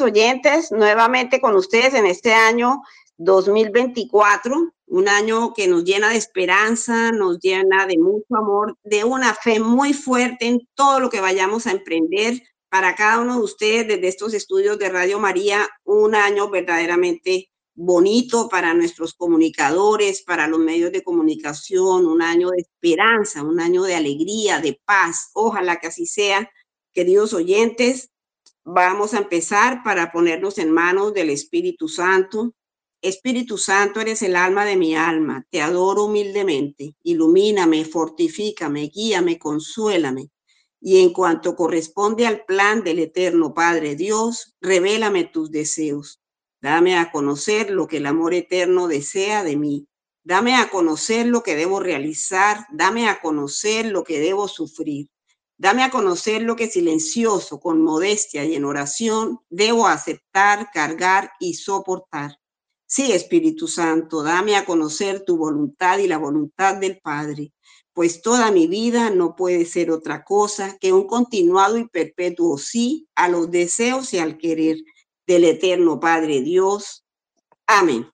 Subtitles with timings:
[0.00, 2.82] oyentes, nuevamente con ustedes en este año
[3.18, 9.34] 2024, un año que nos llena de esperanza, nos llena de mucho amor, de una
[9.34, 13.86] fe muy fuerte en todo lo que vayamos a emprender para cada uno de ustedes
[13.86, 20.58] desde estos estudios de Radio María, un año verdaderamente bonito para nuestros comunicadores, para los
[20.58, 25.30] medios de comunicación, un año de esperanza, un año de alegría, de paz.
[25.34, 26.50] Ojalá que así sea,
[26.92, 28.10] queridos oyentes.
[28.64, 32.54] Vamos a empezar para ponernos en manos del Espíritu Santo.
[33.00, 35.44] Espíritu Santo, eres el alma de mi alma.
[35.50, 36.94] Te adoro humildemente.
[37.02, 40.30] Ilumíname, fortifícame, guíame, consuélame.
[40.80, 46.20] Y en cuanto corresponde al plan del eterno Padre Dios, revélame tus deseos.
[46.60, 49.88] Dame a conocer lo que el amor eterno desea de mí.
[50.22, 52.64] Dame a conocer lo que debo realizar.
[52.72, 55.08] Dame a conocer lo que debo sufrir.
[55.58, 61.54] Dame a conocer lo que silencioso, con modestia y en oración debo aceptar, cargar y
[61.54, 62.38] soportar.
[62.86, 67.52] Sí, Espíritu Santo, dame a conocer tu voluntad y la voluntad del Padre,
[67.94, 73.08] pues toda mi vida no puede ser otra cosa que un continuado y perpetuo sí
[73.14, 74.76] a los deseos y al querer
[75.26, 77.04] del eterno Padre Dios.
[77.66, 78.11] Amén.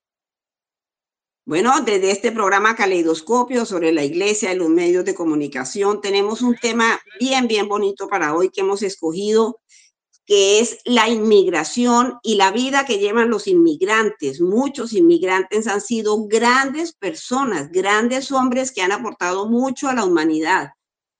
[1.49, 6.55] Bueno, desde este programa Caleidoscopio sobre la iglesia y los medios de comunicación, tenemos un
[6.55, 9.59] tema bien, bien bonito para hoy que hemos escogido,
[10.27, 14.41] que es la inmigración y la vida que llevan los inmigrantes.
[14.41, 20.73] Muchos inmigrantes han sido grandes personas, grandes hombres que han aportado mucho a la humanidad.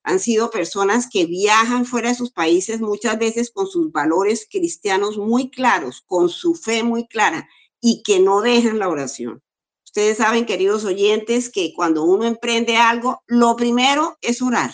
[0.04, 5.18] Han sido personas que viajan fuera de sus países muchas veces con sus valores cristianos
[5.18, 7.50] muy claros, con su fe muy clara
[7.82, 9.42] y que no dejan la oración.
[9.90, 14.72] Ustedes saben, queridos oyentes, que cuando uno emprende algo, lo primero es orar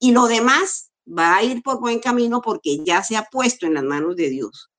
[0.00, 3.74] y lo demás va a ir por buen camino porque ya se ha puesto en
[3.74, 4.72] las manos de Dios.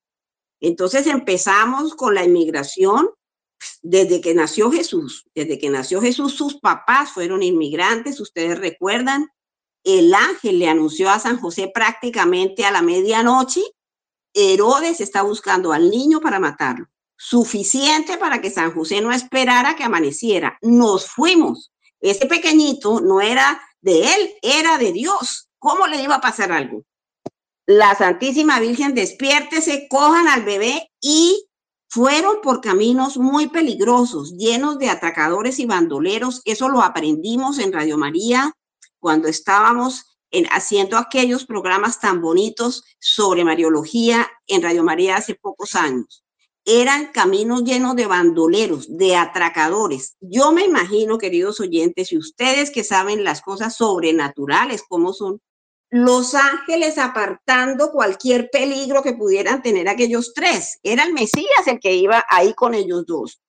[0.59, 3.11] Entonces empezamos con la inmigración
[3.81, 5.25] desde que nació Jesús.
[5.33, 9.29] Desde que nació Jesús, sus papás fueron inmigrantes, ustedes recuerdan.
[9.85, 13.61] El ángel le anunció a San José prácticamente a la medianoche,
[14.33, 19.83] Herodes está buscando al niño para matarlo suficiente para que San José no esperara que
[19.83, 20.57] amaneciera.
[20.61, 21.71] Nos fuimos.
[21.99, 25.49] Ese pequeñito no era de él, era de Dios.
[25.57, 26.83] ¿Cómo le iba a pasar algo?
[27.65, 31.45] La Santísima Virgen despiértese, cojan al bebé y
[31.89, 36.41] fueron por caminos muy peligrosos, llenos de atacadores y bandoleros.
[36.45, 38.53] Eso lo aprendimos en Radio María
[38.99, 45.75] cuando estábamos en, haciendo aquellos programas tan bonitos sobre Mariología en Radio María hace pocos
[45.75, 46.23] años
[46.67, 50.17] eran caminos llenos de bandoleros, de atracadores.
[50.19, 55.39] Yo me imagino, queridos oyentes, y ustedes que saben las cosas sobrenaturales, como son,
[55.89, 60.77] los ángeles apartando cualquier peligro que pudieran tener aquellos tres.
[60.83, 63.41] Era el Mesías el que iba ahí con ellos dos.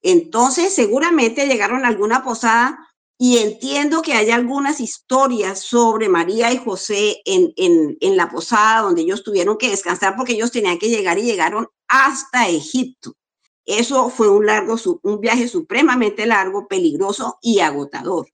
[0.00, 2.78] Entonces, seguramente llegaron a alguna posada
[3.22, 9.02] y entiendo que hay algunas historias sobre María y José en, en, la posada donde
[9.02, 13.14] ellos tuvieron que descansar porque ellos tenían que llegar y llegaron hasta Egipto.
[13.66, 18.26] Eso fue un largo, un viaje supremamente largo, peligroso y agotador.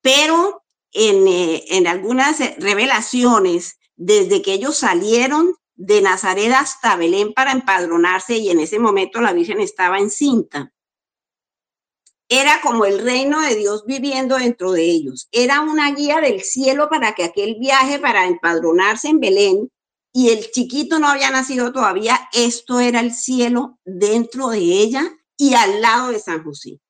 [0.00, 7.52] Pero en, eh, en algunas revelaciones, desde que ellos salieron de Nazaret hasta Belén para
[7.52, 10.72] empadronarse y en ese momento la Virgen estaba encinta,
[12.28, 15.28] era como el reino de Dios viviendo dentro de ellos.
[15.32, 19.70] Era una guía del cielo para que aquel viaje para empadronarse en Belén
[20.12, 25.54] y el chiquito no había nacido todavía, esto era el cielo dentro de ella y
[25.54, 26.80] al lado de San José.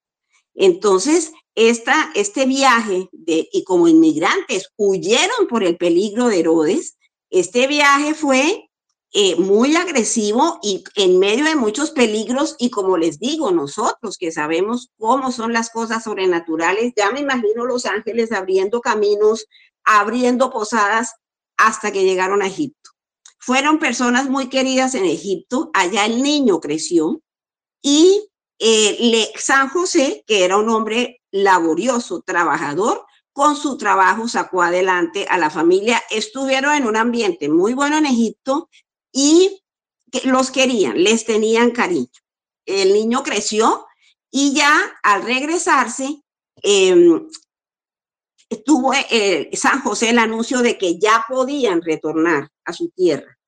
[0.54, 6.98] Entonces, esta, este viaje de, y como inmigrantes huyeron por el peligro de Herodes,
[7.30, 8.70] este viaje fue
[9.14, 14.32] eh, muy agresivo y en medio de muchos peligros y como les digo, nosotros que
[14.32, 19.46] sabemos cómo son las cosas sobrenaturales, ya me imagino los ángeles abriendo caminos,
[19.84, 21.12] abriendo posadas
[21.58, 22.90] hasta que llegaron a Egipto.
[23.38, 27.20] Fueron personas muy queridas en Egipto, allá el niño creció
[27.82, 35.26] y eh, San José, que era un hombre laborioso, trabajador, con su trabajo sacó adelante
[35.28, 36.02] a la familia.
[36.10, 38.68] Estuvieron en un ambiente muy bueno en Egipto
[39.12, 39.62] y
[40.24, 42.08] los querían, les tenían cariño.
[42.66, 43.86] El niño creció
[44.30, 46.22] y ya al regresarse,
[46.62, 47.20] eh,
[48.64, 53.38] tuvo eh, San José el anuncio de que ya podían retornar a su tierra.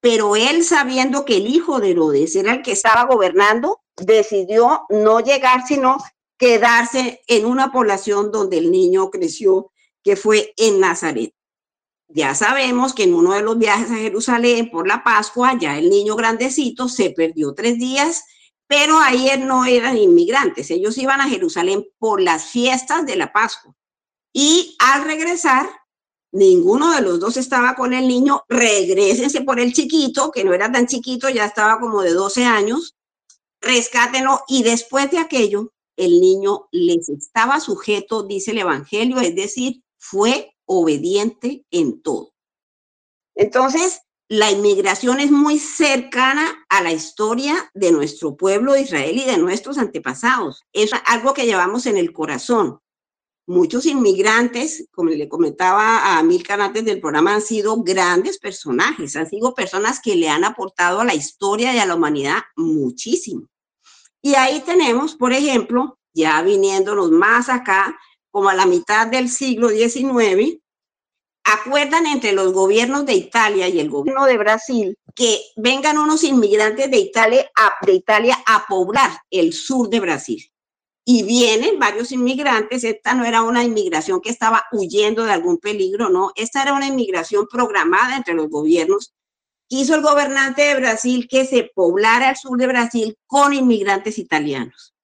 [0.00, 5.20] Pero él, sabiendo que el hijo de Herodes era el que estaba gobernando, decidió no
[5.20, 5.98] llegar, sino
[6.38, 9.70] quedarse en una población donde el niño creció,
[10.02, 11.32] que fue en Nazaret.
[12.14, 15.90] Ya sabemos que en uno de los viajes a Jerusalén por la Pascua, ya el
[15.90, 18.24] niño grandecito se perdió tres días,
[18.66, 23.74] pero ayer no eran inmigrantes, ellos iban a Jerusalén por las fiestas de la Pascua.
[24.32, 25.68] Y al regresar,
[26.32, 30.72] ninguno de los dos estaba con el niño, regresense por el chiquito, que no era
[30.72, 32.96] tan chiquito, ya estaba como de 12 años,
[33.60, 34.42] rescátenlo.
[34.48, 40.51] Y después de aquello, el niño les estaba sujeto, dice el Evangelio, es decir, fue
[40.80, 42.34] obediente en todo.
[43.34, 49.24] Entonces, la inmigración es muy cercana a la historia de nuestro pueblo de Israel y
[49.24, 50.62] de nuestros antepasados.
[50.72, 52.82] Es algo que llevamos en el corazón
[53.46, 59.28] muchos inmigrantes, como le comentaba a Milka antes del programa, han sido grandes personajes, han
[59.28, 63.48] sido personas que le han aportado a la historia y a la humanidad muchísimo.
[64.22, 67.98] Y ahí tenemos, por ejemplo, ya viniéndonos más acá,
[68.30, 70.61] como a la mitad del siglo XIX,
[71.44, 76.90] acuerdan entre los gobiernos de Italia y el gobierno de Brasil que vengan unos inmigrantes
[76.90, 80.52] de Italia a, de Italia a poblar el sur de Brasil
[81.04, 82.84] y vienen varios inmigrantes.
[82.84, 86.32] Esta no era una inmigración que estaba huyendo de algún peligro, no.
[86.36, 89.12] Esta era una inmigración programada entre los gobiernos.
[89.68, 94.94] Quiso el gobernante de Brasil que se poblara el sur de Brasil con inmigrantes italianos.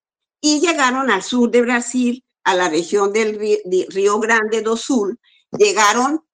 [0.40, 3.38] Y llegaron al sur de Brasil, a la región del
[3.88, 5.18] Río Grande do Sul,
[5.50, 6.24] llegaron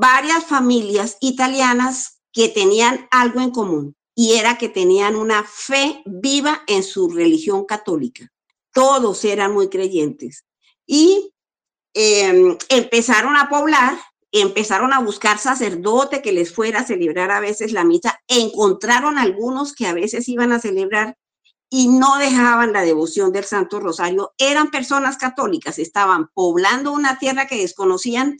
[0.00, 6.62] varias familias italianas que tenían algo en común y era que tenían una fe viva
[6.66, 8.32] en su religión católica
[8.72, 10.44] todos eran muy creyentes.
[10.86, 11.32] Y
[11.94, 13.98] em, empezaron a poblar,
[14.32, 19.74] empezaron a buscar sacerdote que les fuera a celebrar a veces la misa, encontraron algunos
[19.74, 21.16] que a veces iban a celebrar
[21.70, 24.32] y no dejaban la devoción del Santo Rosario.
[24.38, 28.38] Eran personas católicas, estaban poblando una tierra que desconocían,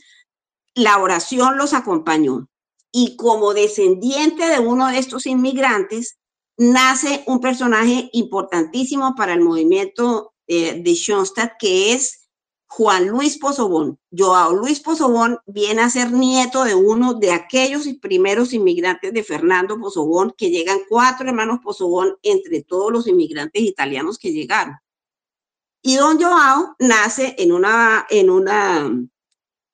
[0.75, 2.47] la oración los acompañó.
[2.91, 6.17] Y como descendiente de uno de estos inmigrantes,
[6.57, 12.23] nace un personaje importantísimo para el movimiento eh, de Schoenstatt, que es
[12.67, 13.99] Juan Luis Pozobón.
[14.11, 19.79] Joao Luis Pozobón viene a ser nieto de uno de aquellos primeros inmigrantes de Fernando
[19.79, 24.75] Pozobón, que llegan cuatro hermanos Pozobón entre todos los inmigrantes italianos que llegaron.
[25.83, 28.89] Y don Joao nace en una, en una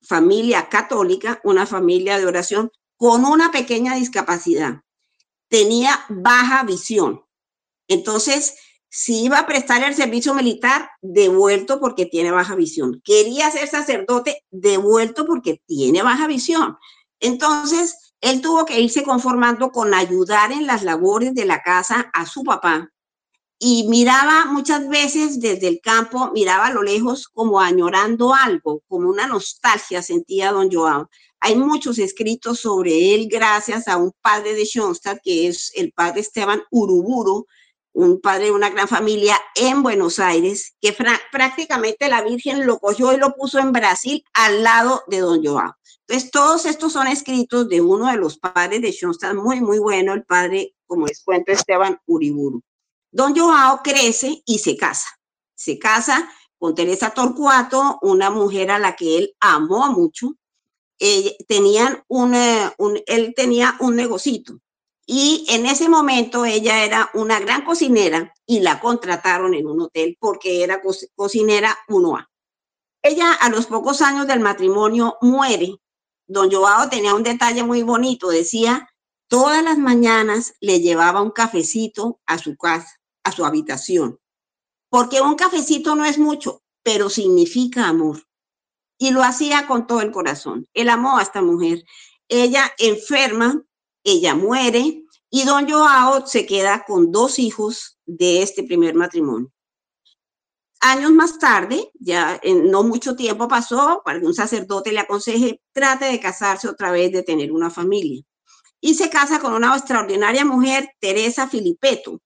[0.09, 4.81] familia católica, una familia de oración, con una pequeña discapacidad
[5.49, 7.25] tenía baja visión.
[7.87, 8.55] Entonces,
[8.87, 13.01] si iba a prestar el servicio militar, devuelto porque tiene baja visión.
[13.03, 16.77] Quería ser sacerdote, devuelto porque tiene baja visión.
[17.19, 22.25] Entonces, él tuvo que irse conformando con ayudar en las labores de la casa a
[22.25, 22.91] su papá.
[23.61, 29.09] Y miraba muchas veces desde el campo, miraba a lo lejos como añorando algo, como
[29.09, 31.09] una nostalgia sentía don Joao.
[31.41, 36.21] Hay muchos escritos sobre él gracias a un padre de Schoenstatt, que es el padre
[36.21, 37.47] Esteban Uruburu,
[37.91, 40.95] un padre de una gran familia en Buenos Aires, que
[41.29, 45.75] prácticamente la Virgen lo cogió y lo puso en Brasil al lado de don Joao.
[46.07, 50.13] Entonces, todos estos son escritos de uno de los padres de Schoenstatt, muy, muy bueno,
[50.13, 52.63] el padre, como les cuento, Esteban Uriburu.
[53.11, 55.07] Don Joao crece y se casa.
[55.55, 60.35] Se casa con Teresa Torcuato, una mujer a la que él amó mucho,
[61.47, 64.59] tenían un, él tenía un negocito
[65.11, 70.15] y en ese momento ella era una gran cocinera y la contrataron en un hotel
[70.19, 70.83] porque era
[71.15, 72.27] cocinera 1A.
[73.01, 75.77] Ella a los pocos años del matrimonio muere.
[76.27, 78.87] Don Joao tenía un detalle muy bonito, decía,
[79.27, 82.98] todas las mañanas le llevaba un cafecito a su casa,
[83.29, 84.19] a su habitación,
[84.89, 88.23] porque un cafecito no es mucho, pero significa amor
[88.99, 90.67] y lo hacía con todo el corazón.
[90.73, 91.83] Él amó a esta mujer.
[92.27, 93.63] Ella enferma,
[94.03, 99.51] ella muere y don Joao se queda con dos hijos de este primer matrimonio.
[100.81, 105.61] Años más tarde, ya en no mucho tiempo pasó, para que un sacerdote le aconseje,
[105.73, 108.21] trate de casarse otra vez, de tener una familia.
[108.79, 112.21] Y se casa con una extraordinaria mujer, Teresa Filipeto.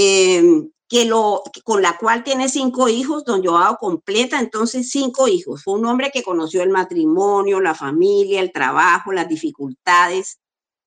[0.00, 5.64] Eh, que lo, con la cual tiene cinco hijos, don Joao completa entonces cinco hijos.
[5.64, 10.38] Fue un hombre que conoció el matrimonio, la familia, el trabajo, las dificultades,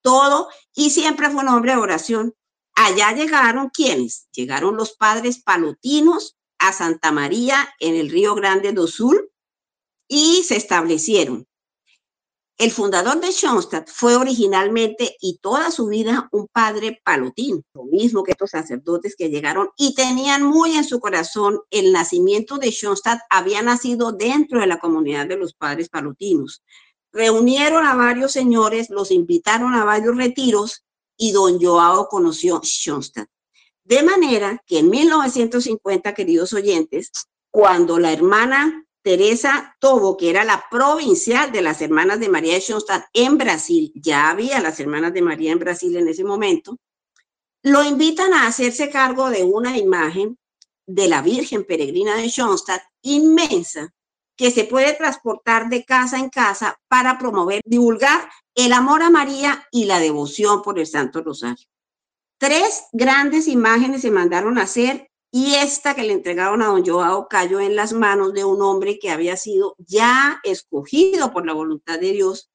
[0.01, 2.33] todo, y siempre fue un hombre de oración.
[2.73, 4.29] Allá llegaron quienes?
[4.31, 9.29] Llegaron los padres palotinos a Santa María en el Río Grande do Sul
[10.07, 11.47] y se establecieron.
[12.61, 18.21] El fundador de Schoenstatt fue originalmente y toda su vida un padre palotín, lo mismo
[18.21, 23.19] que estos sacerdotes que llegaron y tenían muy en su corazón el nacimiento de Schoenstatt,
[23.31, 26.61] había nacido dentro de la comunidad de los padres palotinos.
[27.11, 30.83] reunieron a varios señores, los invitaron a varios retiros
[31.17, 33.27] y don Joao conoció Schoenstatt.
[33.83, 37.09] De manera que en 1950, queridos oyentes,
[37.49, 42.61] cuando la hermana Teresa Tobo, que era la provincial de las hermanas de María de
[42.61, 46.77] Schoenstatt en Brasil, ya había las hermanas de María en Brasil en ese momento,
[47.63, 50.37] lo invitan a hacerse cargo de una imagen
[50.87, 53.93] de la Virgen Peregrina de Schoenstatt inmensa
[54.35, 59.67] que se puede transportar de casa en casa para promover, divulgar el amor a María
[59.71, 61.67] y la devoción por el Santo Rosario.
[62.39, 67.29] Tres grandes imágenes se mandaron a hacer y esta que le entregaron a don Joao
[67.29, 71.99] cayó en las manos de un hombre que había sido ya escogido por la voluntad
[71.99, 72.49] de Dios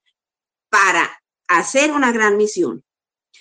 [0.68, 2.85] para hacer una gran misión.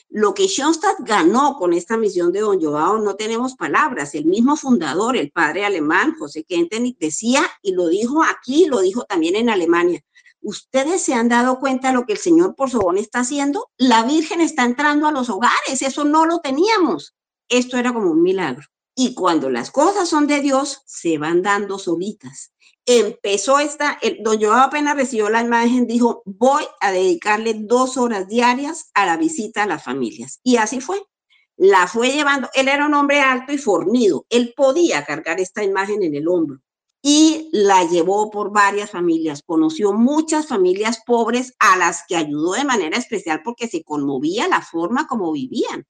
[0.09, 4.15] Lo que Schoenstatt ganó con esta misión de Don Joao no tenemos palabras.
[4.15, 9.03] El mismo fundador, el padre alemán, José Kentenich, decía, y lo dijo aquí, lo dijo
[9.03, 10.01] también en Alemania,
[10.41, 13.69] ¿ustedes se han dado cuenta de lo que el Señor por Sobón está haciendo?
[13.77, 17.15] La Virgen está entrando a los hogares, eso no lo teníamos.
[17.49, 18.65] Esto era como un milagro.
[18.95, 24.39] Y cuando las cosas son de Dios, se van dando solitas empezó esta, el, don
[24.39, 29.63] Joao apenas recibió la imagen, dijo, voy a dedicarle dos horas diarias a la visita
[29.63, 30.39] a las familias.
[30.43, 31.01] Y así fue.
[31.57, 36.03] La fue llevando, él era un hombre alto y fornido, él podía cargar esta imagen
[36.03, 36.59] en el hombro
[37.01, 39.41] y la llevó por varias familias.
[39.45, 44.61] Conoció muchas familias pobres a las que ayudó de manera especial porque se conmovía la
[44.61, 45.85] forma como vivían.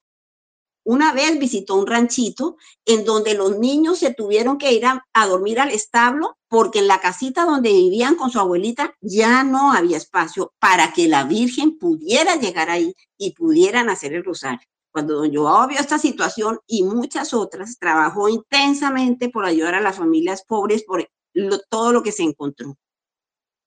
[0.85, 5.59] Una vez visitó un ranchito en donde los niños se tuvieron que ir a, dormir
[5.59, 10.53] al establo porque en la casita donde vivían con su abuelita ya no había espacio
[10.59, 14.67] para que la Virgen pudiera llegar ahí y pudieran hacer el rosario.
[14.91, 19.97] Cuando don Joao vio esta situación y muchas otras, trabajó intensamente por ayudar a las
[19.97, 21.09] familias pobres por
[21.67, 22.77] todo lo que se encontró.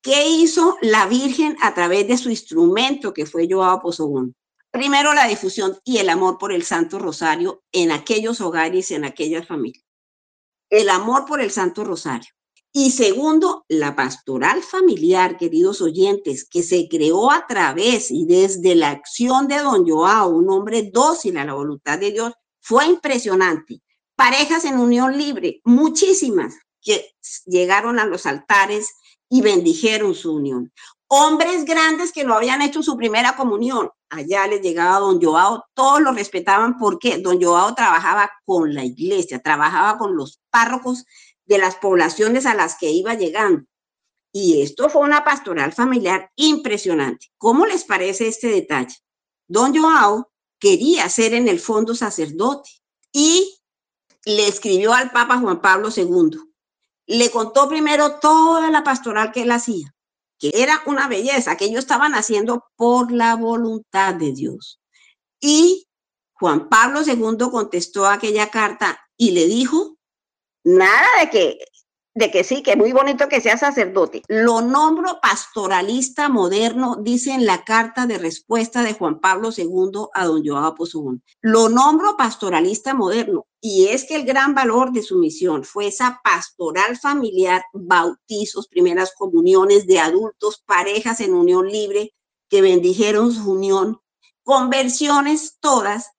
[0.00, 4.36] ¿Qué hizo la Virgen a través de su instrumento que fue Joao Pozobón?
[4.70, 9.46] Primero, la difusión y el amor por el Santo Rosario en aquellos hogares, en aquellas
[9.46, 9.84] familias.
[10.70, 12.30] El amor por el Santo Rosario.
[12.70, 18.90] Y segundo, la pastoral familiar, queridos oyentes, que se creó a través y desde la
[18.90, 23.80] acción de don Joao, un hombre dócil a la voluntad de Dios, fue impresionante.
[24.14, 27.14] Parejas en unión libre, muchísimas, que
[27.46, 28.90] llegaron a los altares
[29.30, 30.70] y bendijeron su unión
[31.08, 33.90] hombres grandes que no habían hecho su primera comunión.
[34.10, 39.40] Allá les llegaba don Joao, todos lo respetaban porque don Joao trabajaba con la iglesia,
[39.40, 41.04] trabajaba con los párrocos
[41.44, 43.64] de las poblaciones a las que iba llegando.
[44.32, 47.28] Y esto fue una pastoral familiar impresionante.
[47.38, 48.96] ¿Cómo les parece este detalle?
[49.46, 52.70] Don Joao quería ser en el fondo sacerdote
[53.12, 53.58] y
[54.26, 56.38] le escribió al Papa Juan Pablo II.
[57.06, 59.94] Le contó primero toda la pastoral que él hacía
[60.38, 64.80] que era una belleza, que ellos estaban haciendo por la voluntad de Dios.
[65.40, 65.88] Y
[66.34, 69.98] Juan Pablo II contestó aquella carta y le dijo,
[70.64, 71.58] nada de que
[72.18, 74.22] de que sí, que muy bonito que sea sacerdote.
[74.26, 80.26] Lo nombro pastoralista moderno, dice en la carta de respuesta de Juan Pablo II a
[80.26, 81.22] don Joao Pozugún.
[81.40, 86.20] Lo nombro pastoralista moderno y es que el gran valor de su misión fue esa
[86.24, 92.14] pastoral familiar, bautizos, primeras comuniones de adultos, parejas en unión libre
[92.48, 94.00] que bendijeron su unión,
[94.42, 96.10] conversiones todas.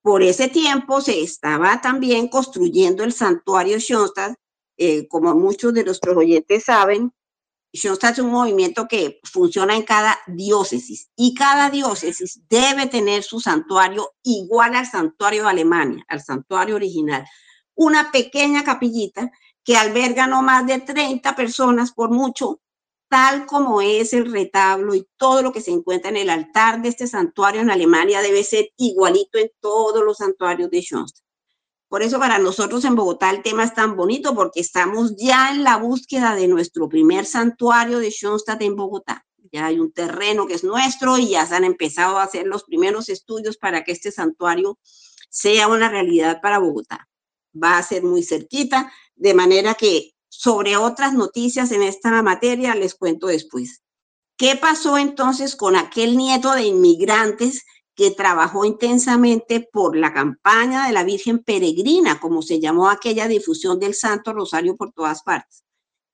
[0.00, 4.34] Por ese tiempo se estaba también construyendo el santuario Schoenstatt
[4.76, 7.12] eh, como muchos de nuestros oyentes saben,
[7.74, 13.40] Schoenstatt es un movimiento que funciona en cada diócesis y cada diócesis debe tener su
[13.40, 17.24] santuario igual al santuario de Alemania, al santuario original.
[17.74, 19.30] Una pequeña capillita
[19.64, 22.60] que alberga no más de 30 personas por mucho,
[23.08, 26.90] tal como es el retablo y todo lo que se encuentra en el altar de
[26.90, 31.24] este santuario en Alemania debe ser igualito en todos los santuarios de Schoenstatt.
[31.92, 35.62] Por eso para nosotros en Bogotá el tema es tan bonito porque estamos ya en
[35.62, 39.26] la búsqueda de nuestro primer santuario de Schoenstatt en Bogotá.
[39.52, 42.64] Ya hay un terreno que es nuestro y ya se han empezado a hacer los
[42.64, 44.78] primeros estudios para que este santuario
[45.28, 47.10] sea una realidad para Bogotá.
[47.62, 52.94] Va a ser muy cerquita, de manera que sobre otras noticias en esta materia les
[52.94, 53.82] cuento después.
[54.38, 60.92] ¿Qué pasó entonces con aquel nieto de inmigrantes que trabajó intensamente por la campaña de
[60.92, 65.64] la Virgen Peregrina, como se llamó aquella difusión del Santo Rosario por todas partes.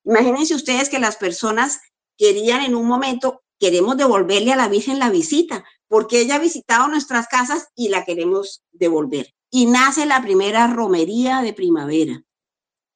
[0.05, 1.81] Imagínense ustedes que las personas
[2.17, 6.89] querían en un momento, queremos devolverle a la Virgen la visita, porque ella ha visitado
[6.89, 9.35] nuestras casas y la queremos devolver.
[9.51, 12.23] Y nace la primera romería de primavera,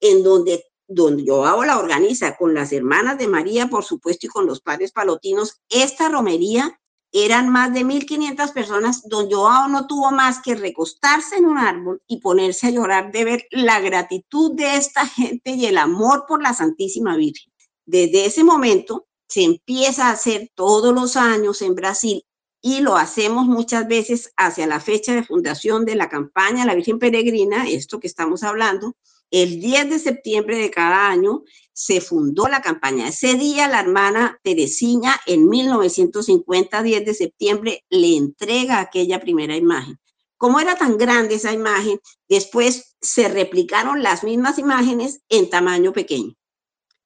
[0.01, 4.47] en donde donde Joao la organiza con las hermanas de María, por supuesto, y con
[4.47, 6.79] los padres palotinos, esta romería
[7.13, 12.03] eran más de 1.500 personas, don Joao no tuvo más que recostarse en un árbol
[12.07, 16.43] y ponerse a llorar de ver la gratitud de esta gente y el amor por
[16.43, 17.53] la Santísima Virgen.
[17.85, 22.25] Desde ese momento se empieza a hacer todos los años en Brasil
[22.63, 26.99] y lo hacemos muchas veces hacia la fecha de fundación de la campaña La Virgen
[26.99, 28.97] Peregrina, esto que estamos hablando,
[29.33, 33.09] el 10 de septiembre de cada año se fundó la campaña.
[33.09, 39.99] Ese día la hermana Teresina en 1950, 10 de septiembre, le entrega aquella primera imagen.
[40.37, 41.99] Como era tan grande esa imagen,
[42.29, 46.35] después se replicaron las mismas imágenes en tamaño pequeño.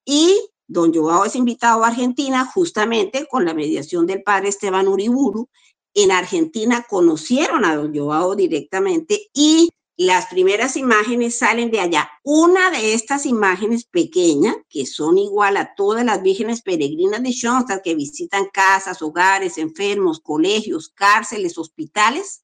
[0.05, 5.49] Y don Joao es invitado a Argentina justamente con la mediación del padre Esteban Uriburu.
[5.95, 12.11] En Argentina conocieron a don Joao directamente y las primeras imágenes salen de allá.
[12.23, 17.83] Una de estas imágenes pequeñas, que son igual a todas las vírgenes peregrinas de Schoenstatt
[17.83, 22.43] que visitan casas, hogares, enfermos, colegios, cárceles, hospitales,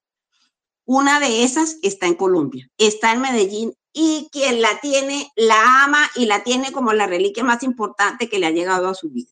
[0.85, 6.09] una de esas está en Colombia, está en Medellín y quien la tiene, la ama
[6.15, 9.29] y la tiene como la reliquia más importante que le ha llegado a su vida.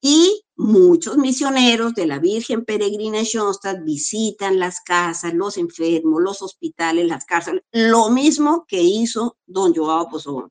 [0.00, 7.06] Y muchos misioneros de la Virgen Peregrina Schoenstatt visitan las casas, los enfermos, los hospitales,
[7.06, 10.50] las cárceles, lo mismo que hizo don Joao Pozón.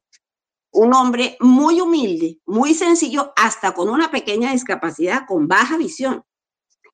[0.72, 6.24] Un hombre muy humilde, muy sencillo, hasta con una pequeña discapacidad, con baja visión.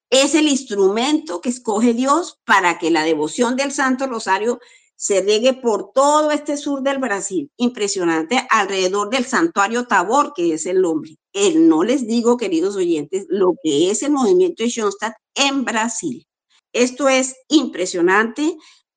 [0.10, 4.60] Es el instrumento que escoge Dios para que la devoción del Santo Rosario
[5.04, 10.66] se riegue por todo este sur del Brasil, impresionante, alrededor del santuario Tabor, que es
[10.66, 11.18] el nombre.
[11.34, 16.26] Él no les digo, queridos oyentes, lo que es el movimiento de Schoenstatt en Brasil.
[16.72, 18.56] Esto es impresionante.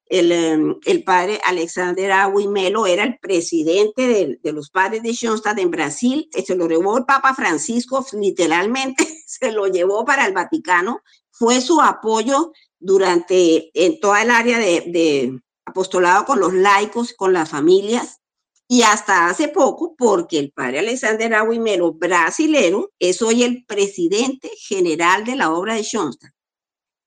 [0.08, 2.12] El, em, el padre Alexander
[2.50, 6.28] Melo era el presidente de, de, los padres de Schoenstatt en Brasil.
[6.30, 11.00] Se lo llevó el Papa Francisco, literalmente se lo llevó para el Vaticano.
[11.32, 17.32] Fue su apoyo durante en toda el área de, de apostolado con los laicos, con
[17.32, 18.20] las familias,
[18.68, 25.24] y hasta hace poco, porque el padre Alexander Aguimero, brasilero, es hoy el presidente general
[25.24, 26.32] de la obra de Schoenstatt,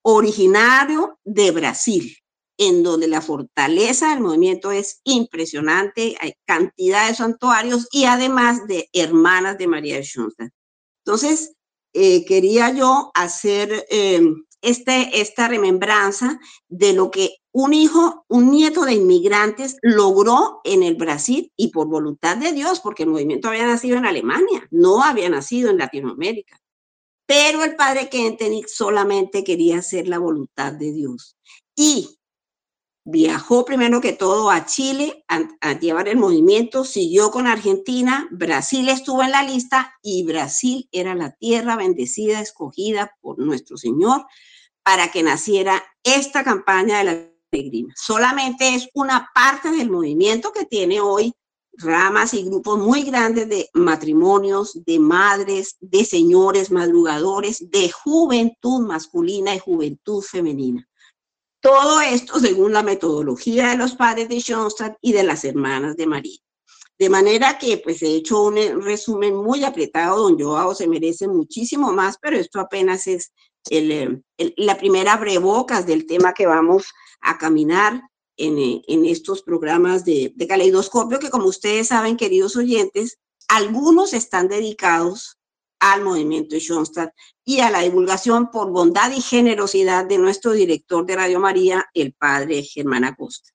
[0.02, 2.16] originario de Brasil,
[2.58, 8.90] en donde la fortaleza del movimiento es impresionante, hay cantidad de santuarios y además de
[8.94, 10.52] hermanas de María de Schoenstatt.
[11.06, 11.56] Entonces,
[11.94, 14.22] eh, quería yo hacer eh,
[14.62, 20.96] este, esta remembranza de lo que un hijo, un nieto de inmigrantes logró en el
[20.96, 25.30] Brasil y por voluntad de Dios, porque el movimiento había nacido en Alemania, no había
[25.30, 26.60] nacido en Latinoamérica.
[27.26, 31.38] Pero el padre Kentenich solamente quería hacer la voluntad de Dios.
[31.76, 32.19] Y
[33.06, 39.24] viajó primero que todo a Chile a, llevar el movimiento, siguió con Argentina, Brasil estuvo
[39.24, 44.26] en la lista y Brasil era la tierra bendecida, escogida por nuestro Señor
[44.84, 47.94] para que naciera esta campaña de la peregrina.
[47.96, 51.34] Solamente es una parte del movimiento que tiene hoy
[51.74, 59.56] ramas y grupos muy grandes de matrimonios, de madres, de señores madrugadores, de juventud masculina
[59.56, 60.89] y juventud femenina.
[61.62, 66.08] Todo esto según la metodología de los padres de Schoenstatt y de las hermanas de
[66.08, 66.38] María.
[66.98, 71.92] De manera que, pues, he hecho un resumen muy apretado, don Joao se merece muchísimo
[71.94, 73.32] más, pero esto apenas es
[73.70, 74.24] el,
[74.58, 76.88] la primera brebocas del tema que vamos
[77.22, 78.02] a caminar
[78.38, 84.48] en, en estos programas de, de caleidoscopio, que como ustedes saben, queridos oyentes, algunos están
[84.48, 85.38] dedicados
[85.80, 87.14] al movimiento de Schoenstatt
[87.50, 92.14] y a la divulgación por bondad y generosidad de nuestro director de Radio María, el
[92.14, 93.50] padre Germán Acosta.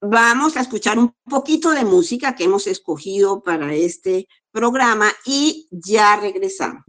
[0.00, 6.16] Vamos a escuchar un poquito de música que hemos escogido para este programa y ya
[6.16, 6.82] regresamos.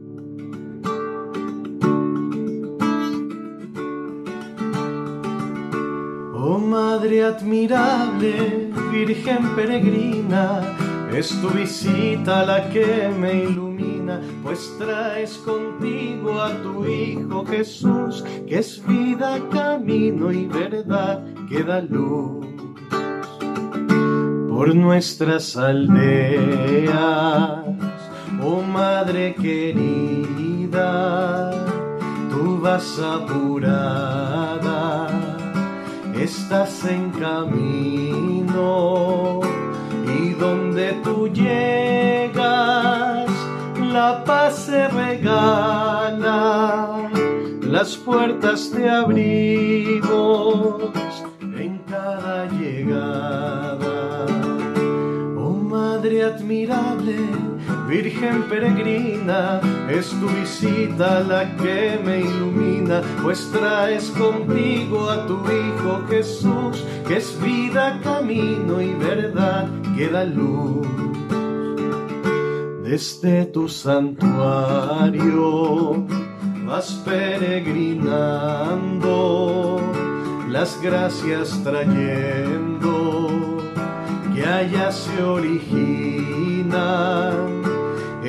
[6.34, 16.40] Oh Madre admirable, Virgen peregrina, es tu visita la que me ilumina, pues traes contigo
[16.42, 22.46] a tu Hijo Jesús, que es vida, camino y verdad que da luz.
[24.50, 26.96] Por nuestras aldeas,
[28.44, 30.80] oh Madre querida,
[32.32, 34.48] tú vas apurada
[36.20, 38.68] estás en camino
[40.78, 43.28] donde tú llegas
[43.82, 46.30] la paz se regala,
[47.62, 50.04] las puertas de abrigos
[51.42, 54.26] en cada llegada.
[55.68, 57.18] Madre admirable,
[57.88, 66.04] Virgen peregrina, es tu visita la que me ilumina, pues traes contigo a tu Hijo
[66.10, 70.86] Jesús, que es vida, camino y verdad, que da luz.
[72.84, 75.26] Desde tu santuario
[76.66, 79.80] vas peregrinando,
[80.50, 83.30] las gracias trayendo
[84.36, 86.18] que allá se origina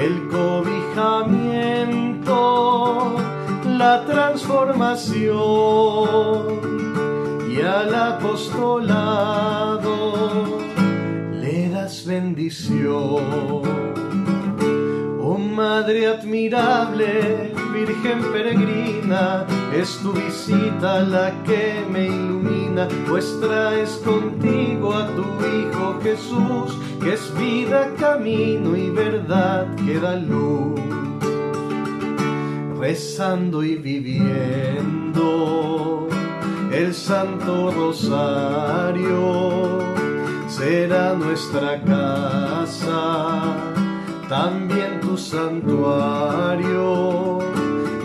[0.00, 3.16] el cobijamiento,
[3.66, 6.60] la transformación
[7.50, 10.58] y al apostolado
[11.32, 13.97] le das bendición.
[15.30, 19.44] Oh Madre admirable, Virgen peregrina,
[19.76, 27.12] es tu visita la que me ilumina, pues traes contigo a tu Hijo Jesús, que
[27.12, 30.80] es vida, camino y verdad que da luz.
[32.78, 35.28] Rezando y viviendo
[36.72, 39.10] el Santo Rosario
[40.48, 43.54] será nuestra casa,
[44.28, 46.68] también tu santuario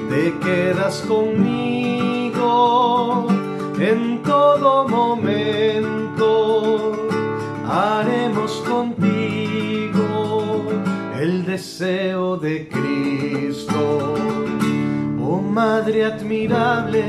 [0.09, 2.47] te quedas conmigo
[3.77, 6.29] en todo momento.
[7.67, 10.05] Haremos contigo
[11.19, 14.42] el deseo de Cristo.
[15.53, 17.03] Madre admirable,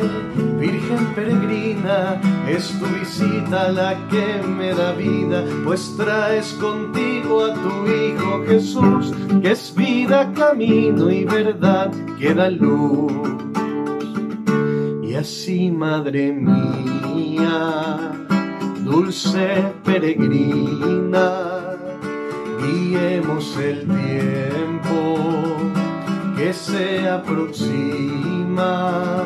[0.60, 7.86] Virgen peregrina, es tu visita la que me da vida, pues traes contigo a tu
[7.86, 13.12] Hijo Jesús, que es vida, camino y verdad, que da luz.
[15.02, 18.12] Y así, Madre mía,
[18.84, 21.30] dulce peregrina,
[22.60, 25.73] guiemos el tiempo
[26.36, 29.22] que se aproxima,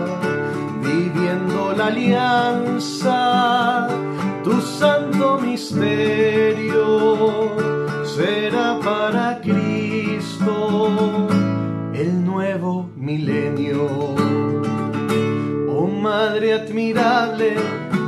[0.83, 3.89] viviendo la alianza,
[4.45, 6.77] tu santo misterio
[8.05, 10.99] será para Cristo
[11.95, 13.89] el nuevo milenio.
[15.69, 17.57] Oh Madre admirable,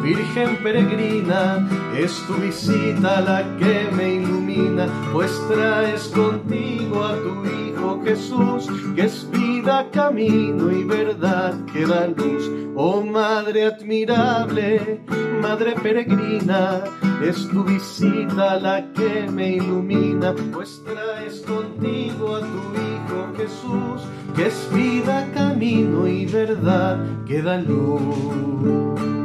[0.02, 8.00] Virgen peregrina, es tu visita la que me ilumina, pues traes contigo a tu Hijo
[8.02, 12.50] Jesús, que es vida, camino y verdad que da luz.
[12.74, 15.02] Oh Madre admirable,
[15.42, 16.82] Madre peregrina,
[17.22, 24.46] es tu visita la que me ilumina, pues traes contigo a tu Hijo Jesús, que
[24.46, 29.19] es vida, camino y verdad que da luz.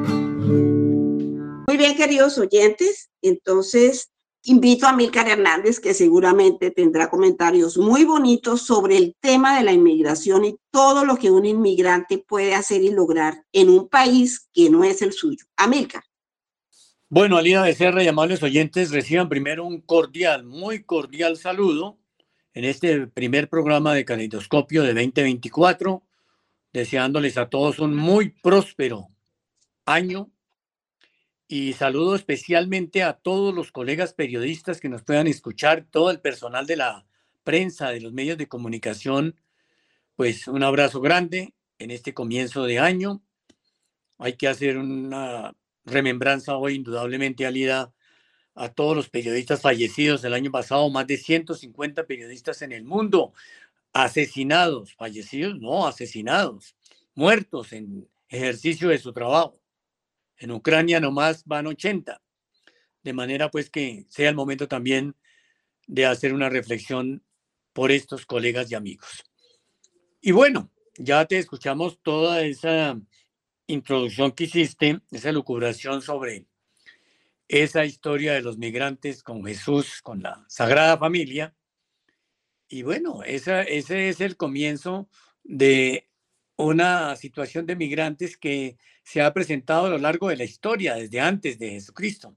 [0.47, 3.09] Muy bien, queridos oyentes.
[3.21, 4.11] Entonces,
[4.43, 9.73] invito a Milcar Hernández, que seguramente tendrá comentarios muy bonitos sobre el tema de la
[9.73, 14.69] inmigración y todo lo que un inmigrante puede hacer y lograr en un país que
[14.69, 15.45] no es el suyo.
[15.57, 16.03] Amilcar.
[17.09, 21.97] Bueno, Alida Becerra y amables oyentes, reciban primero un cordial, muy cordial saludo
[22.53, 26.03] en este primer programa de Caleidoscopio de 2024,
[26.73, 29.09] deseándoles a todos un muy próspero
[29.85, 30.31] año
[31.47, 36.65] y saludo especialmente a todos los colegas periodistas que nos puedan escuchar, todo el personal
[36.65, 37.05] de la
[37.43, 39.39] prensa, de los medios de comunicación.
[40.15, 43.21] Pues un abrazo grande en este comienzo de año.
[44.17, 47.93] Hay que hacer una remembranza hoy, indudablemente, Alida,
[48.55, 53.33] a todos los periodistas fallecidos el año pasado, más de 150 periodistas en el mundo,
[53.93, 56.75] asesinados, fallecidos, no, asesinados,
[57.13, 59.59] muertos en ejercicio de su trabajo.
[60.37, 62.21] En Ucrania nomás van 80.
[63.03, 65.15] De manera pues que sea el momento también
[65.87, 67.23] de hacer una reflexión
[67.73, 69.23] por estos colegas y amigos.
[70.21, 72.99] Y bueno, ya te escuchamos toda esa
[73.67, 76.47] introducción que hiciste, esa lucubración sobre
[77.47, 81.55] esa historia de los migrantes con Jesús, con la Sagrada Familia.
[82.67, 85.07] Y bueno, ese es el comienzo
[85.43, 86.09] de
[86.55, 91.21] una situación de migrantes que se ha presentado a lo largo de la historia, desde
[91.21, 92.35] antes de Jesucristo.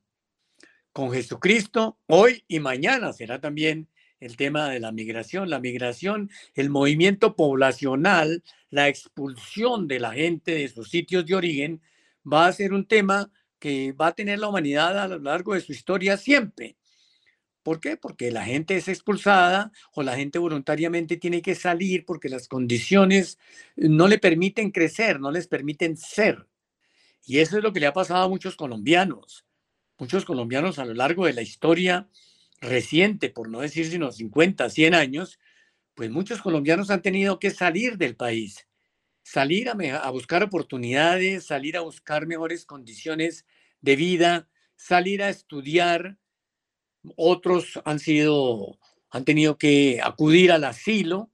[0.93, 3.89] Con Jesucristo, hoy y mañana será también
[4.21, 5.49] el tema de la migración.
[5.49, 11.81] La migración, el movimiento poblacional, la expulsión de la gente de sus sitios de origen,
[12.31, 15.63] va a ser un tema que va a tener la humanidad a lo largo de
[15.63, 16.77] su historia siempre.
[17.63, 17.97] ¿Por qué?
[17.97, 23.39] Porque la gente es expulsada o la gente voluntariamente tiene que salir porque las condiciones
[23.75, 26.47] no le permiten crecer, no les permiten ser.
[27.25, 29.45] Y eso es lo que le ha pasado a muchos colombianos.
[29.99, 32.09] Muchos colombianos a lo largo de la historia
[32.61, 35.39] reciente, por no decir sino 50, 100 años,
[35.95, 38.69] pues muchos colombianos han tenido que salir del país,
[39.23, 43.47] salir a, buscar oportunidades, salir a buscar mejores condiciones
[43.81, 46.17] de vida, salir a estudiar.
[47.17, 48.79] Otros han sido,
[49.11, 51.31] han tenido que acudir al asilo,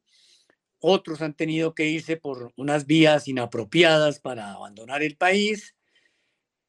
[0.86, 5.74] otros han tenido que irse por unas vías inapropiadas para abandonar el país.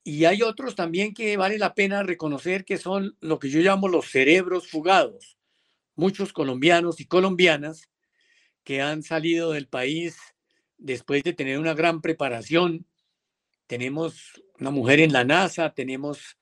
[0.06, 3.89] Y hay otros también que vale la pena reconocer que son lo que yo llamo
[3.89, 5.38] los cerebros fugados.
[5.97, 7.89] Muchos colombianos y colombianas
[8.63, 10.15] que han salido del país
[10.78, 12.86] después de tener una gran preparación.
[13.67, 16.38] Tenemos una mujer en la NASA, tenemos,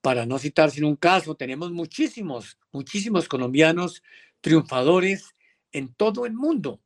[0.00, 4.02] para no citar sin un caso, tenemos muchísimos, muchísimos colombianos
[4.40, 5.34] triunfadores
[5.72, 6.80] en todo el mundo.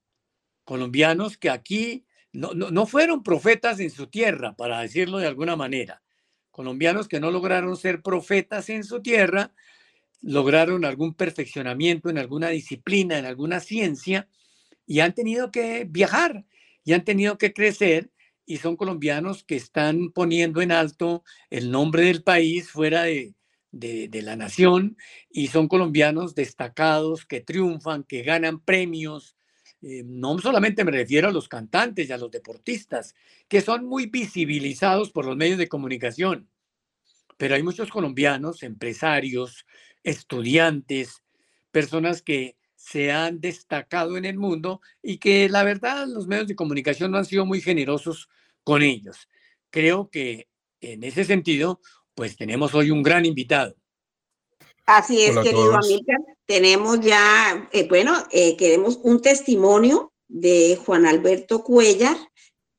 [0.64, 6.02] Colombianos que aquí no, no, fueron profetas en su tierra, para decirlo de alguna manera.
[6.50, 9.52] Colombianos que no lograron ser profetas en su tierra,
[10.22, 14.28] lograron algún perfeccionamiento en alguna disciplina, en alguna ciencia,
[14.86, 16.44] y han tenido que viajar
[16.84, 18.10] y han tenido que crecer
[18.44, 23.34] y son colombianos que están poniendo en alto el nombre del país fuera de,
[23.72, 24.96] la nación
[25.30, 29.36] y son colombianos destacados que triunfan, que ganan premios.
[29.82, 33.14] Eh, no solamente me refiero a los cantantes y a los deportistas,
[33.48, 36.48] que son muy visibilizados por los medios de comunicación,
[37.36, 39.66] pero hay muchos colombianos, empresarios,
[40.04, 41.24] estudiantes,
[41.72, 46.56] personas que se han destacado en el mundo y que la verdad los medios de
[46.56, 48.28] comunicación no han sido muy generosos
[48.64, 49.28] con ellos.
[49.70, 50.48] Creo que
[50.80, 51.80] en ese sentido,
[52.14, 53.76] pues tenemos hoy un gran invitado.
[54.86, 56.18] Así es, querido Amílcar.
[56.46, 62.16] Tenemos ya, eh, bueno, eh, queremos un testimonio de Juan Alberto Cuellar.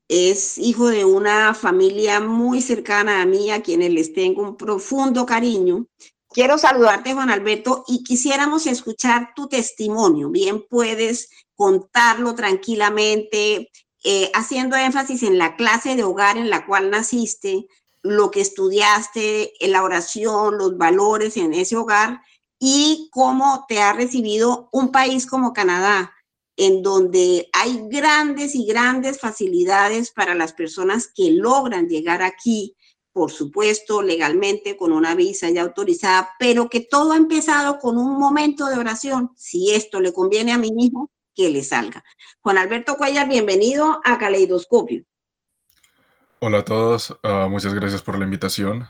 [0.10, 5.26] Es hijo de una familia muy cercana a mí, a quienes les tengo un profundo
[5.26, 5.88] cariño.
[6.30, 10.30] Quiero saludarte, Juan Alberto, y quisiéramos escuchar tu testimonio.
[10.30, 13.72] Bien, puedes contarlo tranquilamente,
[14.04, 17.68] eh, haciendo énfasis en la clase de hogar en la cual naciste,
[18.04, 22.22] lo que estudiaste, la oración, los valores en ese hogar
[22.60, 26.14] y cómo te ha recibido un país como Canadá,
[26.56, 32.76] en donde hay grandes y grandes facilidades para las personas que logran llegar aquí
[33.14, 38.18] por supuesto, legalmente con una visa ya autorizada, pero que todo ha empezado con un
[38.18, 39.32] momento de oración.
[39.38, 42.04] Si esto le conviene a mi hijo, que le salga.
[42.42, 45.06] Juan Alberto Cuellar, bienvenido a Caleidoscopio.
[46.46, 48.90] Hola a todos, ah, muchas gracias por la invitación.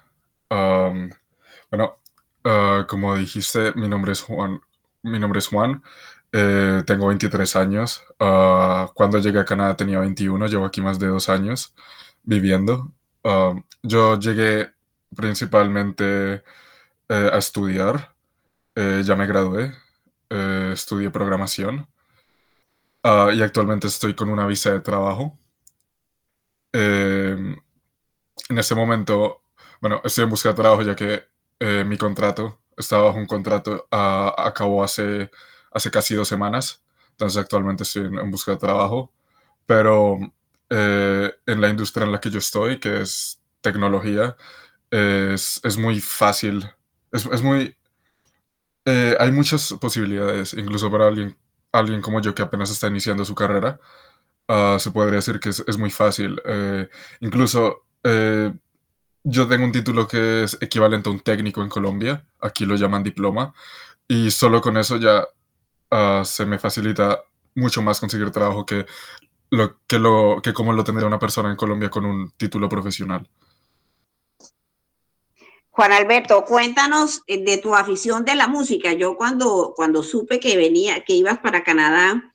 [0.49, 1.99] bueno,
[2.43, 4.59] ah, como dijiste, mi nombre es Juan.
[5.03, 5.83] Mi nombre es Juan.
[6.31, 8.03] Eh, tengo 23 años.
[8.19, 10.47] Ah, cuando llegué a Canadá tenía 21.
[10.47, 11.75] Llevo aquí más de dos años
[12.23, 12.91] viviendo.
[13.83, 14.73] Yo llegué
[15.15, 16.43] principalmente
[17.09, 18.15] eh, a estudiar,
[18.75, 19.73] eh, ya me gradué,
[20.73, 21.87] estudié programación
[23.33, 25.37] y actualmente estoy con una visa de trabajo.
[26.73, 27.55] Em,
[28.49, 29.43] en este momento,
[29.81, 31.23] bueno, estoy en busca de trabajo ya que
[31.85, 35.29] mi contrato, estaba bajo un contrato, ah, acabó hace,
[35.71, 39.13] hace casi dos semanas, entonces actualmente estoy en busca de trabajo,
[39.65, 40.19] pero
[40.69, 44.35] eh, en la industria en la que yo estoy, que es tecnología,
[44.91, 46.69] es, es muy fácil,
[47.11, 47.75] es, es muy...
[48.85, 51.37] Eh, hay muchas posibilidades, incluso para alguien,
[51.71, 53.79] alguien como yo que apenas está iniciando su carrera,
[54.47, 56.41] uh, se podría decir que es, muy fácil.
[56.45, 56.89] Eh,
[57.21, 57.83] incluso
[59.23, 63.03] yo tengo un título que es equivalente a un técnico en Colombia, aquí lo llaman
[63.03, 63.53] diploma,
[64.07, 65.25] y solo con eso ya
[65.91, 67.23] uh, se me facilita
[67.55, 68.85] mucho más conseguir trabajo que
[69.49, 73.27] lo, que, lo, que como lo tendría una persona en Colombia con un título profesional.
[75.69, 78.93] Juan Alberto, cuéntanos eh, de tu afición de la música.
[78.93, 82.32] Yo cuando, cuando supe que venía, que ibas para Canadá,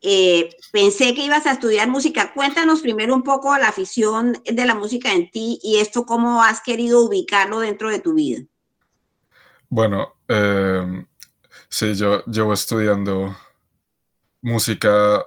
[0.00, 2.32] eh, pensé que ibas a estudiar música.
[2.32, 6.60] Cuéntanos primero un poco la afición de la música en ti y esto cómo has
[6.60, 8.42] querido ubicarlo dentro de tu vida.
[9.68, 11.04] Bueno, eh,
[11.68, 13.36] sí, yo llevo estudiando
[14.40, 15.26] música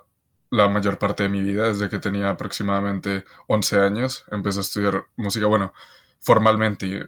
[0.51, 4.25] la mayor parte de mi vida, desde que tenía aproximadamente 11 años.
[4.31, 5.73] Empecé a estudiar música, bueno,
[6.19, 7.07] formalmente,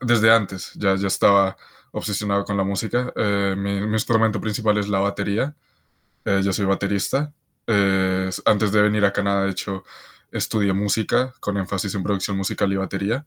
[0.00, 1.56] desde antes, ya, ya estaba
[1.92, 3.12] obsesionado con la música.
[3.14, 5.54] Eh, mi, instrumento principal es la batería.
[6.28, 7.32] Eh, yo soy baterista.
[7.66, 9.84] Eh, antes de venir a Canadá, de hecho,
[10.30, 13.26] estudié música con énfasis en producción musical y batería.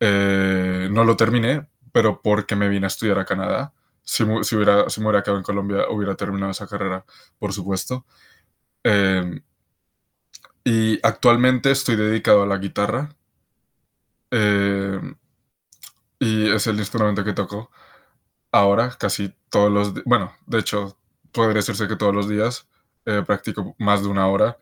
[0.00, 3.72] no lo terminé, pero porque me vine a estudiar a Canadá.
[4.02, 7.04] Si, si, hubiera, si me hubiera quedado en Colombia, hubiera terminado esa carrera,
[7.38, 8.04] por supuesto.
[8.84, 9.42] Em,
[10.64, 13.16] y actualmente estoy dedicado a la guitarra.
[14.30, 15.16] Em,
[16.18, 17.70] y es el instrumento que toco.
[18.52, 20.96] ahora, casi todos los, bueno, de hecho,
[21.34, 22.68] podría decirse que todos los días
[23.06, 24.58] eh, practico más de una hora.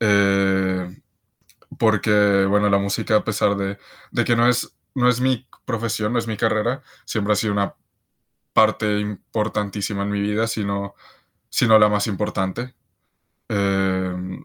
[0.00, 1.02] Eh,
[1.78, 3.78] porque, bueno, la música, a pesar de,
[4.10, 7.52] de, que no es, no es mi profesión, no es mi carrera, siempre ha sido
[7.52, 7.74] una
[8.52, 10.94] parte importantísima en mi vida, sino,
[11.50, 12.74] sino la más importante.
[13.48, 14.44] Eh,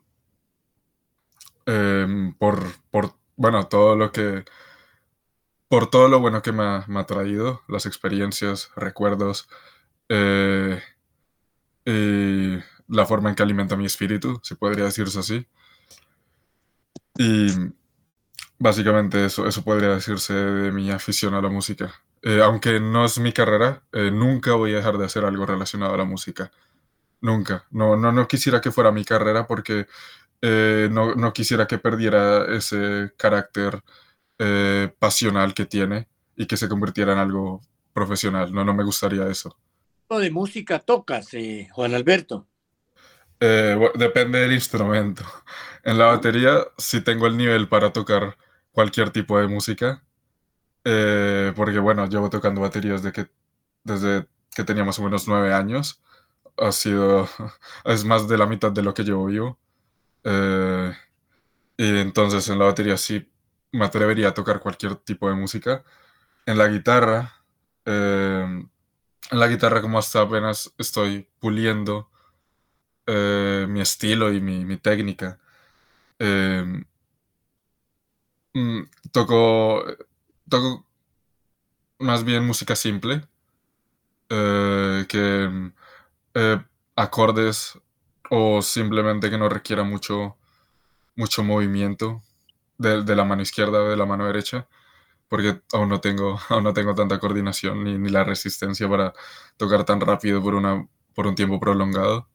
[1.65, 4.45] Em, por, por, bueno, todo lo que,
[5.67, 9.47] por todo lo bueno que me ha, traído, las experiencias, recuerdos,
[11.85, 15.47] y la forma en que alimenta mi espíritu, si podría decirse así.
[17.17, 17.47] Y
[18.59, 21.93] básicamente eso, eso podría decirse de mi afición a la música.
[22.21, 25.93] Eh, aunque no es mi carrera, eh, nunca voy a dejar de hacer algo relacionado
[25.93, 26.51] a la música.
[27.21, 27.65] Nunca.
[27.71, 29.87] No, no, no quisiera que fuera mi carrera porque
[30.41, 33.83] eh, no, quisiera que perdiera ese carácter
[34.39, 37.61] eh, pasional que tiene y que se convirtiera en algo
[37.93, 38.51] profesional.
[38.53, 39.55] No, no me gustaría eso.
[40.19, 42.47] De música tocas, eh, Juan Alberto?
[43.95, 45.23] depende del instrumento.
[45.83, 48.37] En la batería sí tengo el nivel para tocar
[48.71, 50.03] cualquier tipo de música,
[50.83, 53.31] porque bueno, llevo tocando baterías de que,
[53.83, 56.01] desde que tenía más o menos nueve años.
[56.57, 57.27] Ha sido,
[57.85, 59.59] es más de la mitad de lo que llevo vivo.
[60.23, 60.93] Eh,
[61.77, 63.29] y entonces en la batería sí
[63.71, 65.83] me atrevería a tocar cualquier tipo de música.
[66.45, 67.33] En la guitarra,
[67.85, 68.65] eh,
[69.29, 72.09] la guitarra como hasta apenas estoy puliendo
[73.05, 75.39] eh, mi estilo y mi, técnica.
[78.53, 79.83] Mm, toco,
[80.49, 80.85] toco
[81.99, 83.27] más bien música simple,
[84.27, 85.71] que
[86.95, 87.79] acordes
[88.29, 90.37] o simplemente que no requiera mucho,
[91.15, 92.23] mucho movimiento
[92.77, 94.67] de, de, la mano izquierda o de la mano derecha,
[95.31, 99.13] porque aún no tengo, aún no tengo tanta coordinación ni, ni la resistencia para
[99.55, 102.27] tocar tan rápido por, una, por un tiempo prolongado.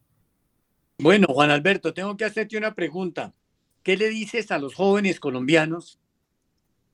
[0.98, 3.35] Bueno, Juan Alberto, tengo que hacerte una pregunta.
[3.82, 6.00] ¿Qué le dices a los jóvenes colombianos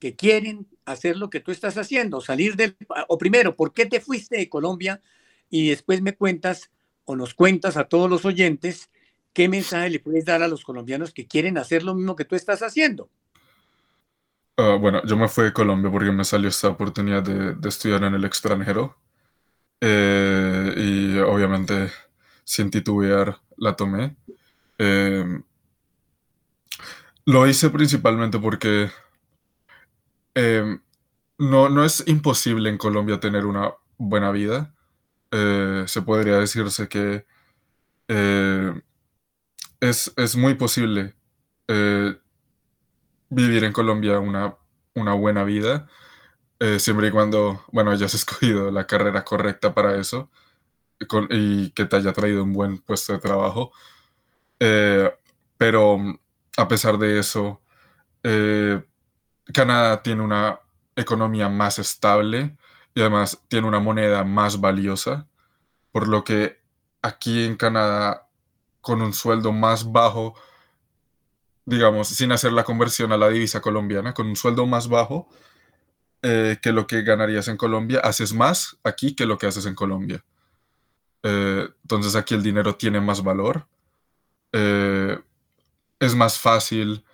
[0.00, 2.20] que quieren hacer lo que tú estás haciendo?
[2.20, 2.76] Salir del...
[3.06, 5.00] O primero, ¿por qué te fuiste de Colombia?
[5.50, 6.72] Y después me cuentas
[7.04, 8.90] o nos cuentas a todos los oyentes
[9.32, 12.34] qué mensaje le puedes dar a los colombianos que quieren hacer lo mismo que tú
[12.34, 13.08] estás haciendo.
[14.56, 18.14] Ah, bueno, yo me fui de Colombia porque me salió esta oportunidad de, estudiar en
[18.14, 18.98] el extranjero
[19.80, 21.90] eh, y obviamente
[22.44, 24.16] sin titubear la tomé.
[24.78, 25.42] Em,
[27.24, 28.90] lo hice principalmente porque
[30.34, 30.80] em,
[31.38, 34.74] no, no es imposible en Colombia tener una buena vida.
[35.30, 37.26] Eh, se podría decirse que
[38.08, 38.82] eh,
[39.80, 41.14] es, muy posible
[43.32, 44.56] vivir en Colombia una,
[44.94, 45.88] una buena vida,
[46.78, 50.30] siempre y cuando, bueno, hayas escogido la carrera correcta para eso
[51.30, 53.72] y que te haya traído un buen puesto de trabajo.
[55.58, 55.98] pero
[56.56, 57.60] a pesar de eso,
[59.52, 60.60] Canadá tiene una
[60.96, 62.56] economía más estable
[62.94, 65.26] y además tiene una moneda más valiosa,
[65.90, 66.60] por lo que
[67.02, 68.28] aquí en Canadá,
[68.80, 70.34] con un sueldo más bajo,
[71.64, 75.28] digamos, sin hacer la conversión a la divisa colombiana, con un sueldo más bajo
[76.22, 79.74] eh, que lo que ganarías en Colombia, haces más aquí que lo que haces en
[79.74, 80.24] Colombia.
[81.24, 83.66] Eh, entonces aquí el dinero tiene más valor.
[84.52, 85.18] Eh,
[85.98, 87.04] es más fácil,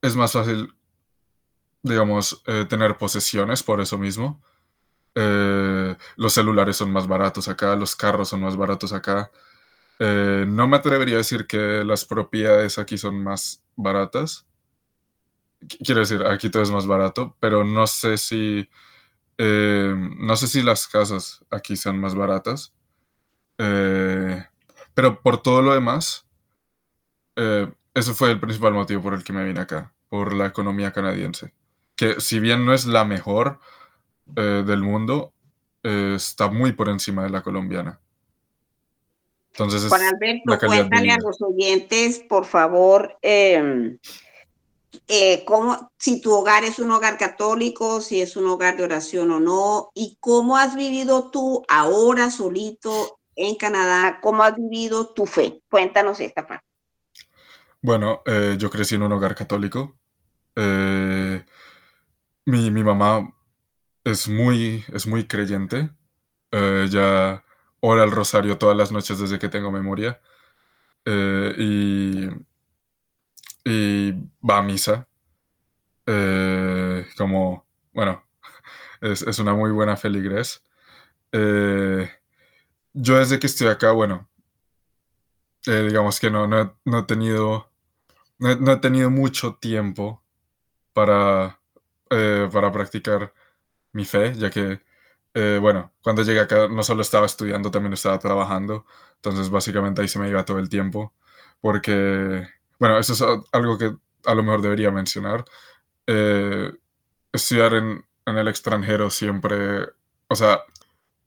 [0.00, 0.74] es más fácil,
[1.82, 4.40] digamos, tener posesiones por eso mismo.
[5.14, 9.30] Los celulares son más baratos acá, los carros son más baratos acá.
[10.04, 14.46] Eh, no me atrevería a decir que las propiedades aquí son más baratas.
[15.84, 18.68] Quiero decir, aquí todo es más barato, pero no sé si
[19.38, 22.74] eh, no sé si las casas aquí sean más baratas.
[24.94, 26.26] pero por todo lo demás,
[27.94, 31.54] ese fue el principal motivo por el que me vine acá, por la economía canadiense.
[31.96, 33.60] Que si bien no es la mejor,
[34.36, 35.34] eh, del mundo
[35.82, 38.00] eh, está muy por encima de la colombiana.
[39.52, 43.98] Entonces, Juan Alberto, cuéntale a los oyentes, por favor, em,
[45.08, 49.30] eh, cómo, si tu hogar es un hogar católico, si es un hogar de oración
[49.30, 55.26] o no, y cómo has vivido tú ahora solito en Canadá, cómo has vivido tu
[55.26, 55.62] fe.
[55.70, 56.64] Cuéntanos esta parte.
[57.82, 58.22] Bueno,
[58.58, 59.96] yo crecí en un hogar católico.
[62.44, 63.34] mi, mi mamá
[64.04, 65.90] es muy, es muy creyente.
[66.50, 67.44] Eh, ya
[67.82, 70.20] ora el rosario todas las noches desde que tengo memoria.
[71.04, 72.28] Eh, y,
[74.48, 75.08] va a misa.
[76.06, 78.24] Eh, como, bueno,
[79.00, 80.64] es, una muy buena feligres.
[81.32, 82.10] Eh,
[82.94, 84.28] yo desde que estoy acá, bueno,
[85.66, 87.70] digamos que no, no, no he tenido,
[88.38, 90.22] no, no, he tenido mucho tiempo
[90.92, 91.60] para,
[92.10, 93.32] eh, para practicar
[93.92, 94.80] mi fe, ya que,
[95.34, 100.08] eh, bueno, cuando llegué acá no solo estaba estudiando, también estaba trabajando, entonces básicamente ahí
[100.08, 101.14] se me iba todo el tiempo,
[101.60, 102.46] porque,
[102.78, 103.22] bueno, eso es
[103.52, 103.94] algo que
[104.26, 105.44] a lo mejor debería mencionar.
[107.32, 109.88] estudiar en, en el extranjero siempre,
[110.28, 110.62] o sea,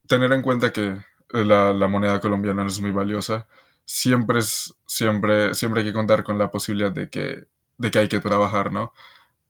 [0.07, 0.97] tener en cuenta que
[1.31, 3.47] la, la, moneda colombiana no es muy valiosa,
[3.85, 7.47] siempre, es, siempre, siempre hay que contar con la posibilidad de que,
[7.77, 8.93] de que hay que trabajar, ¿no?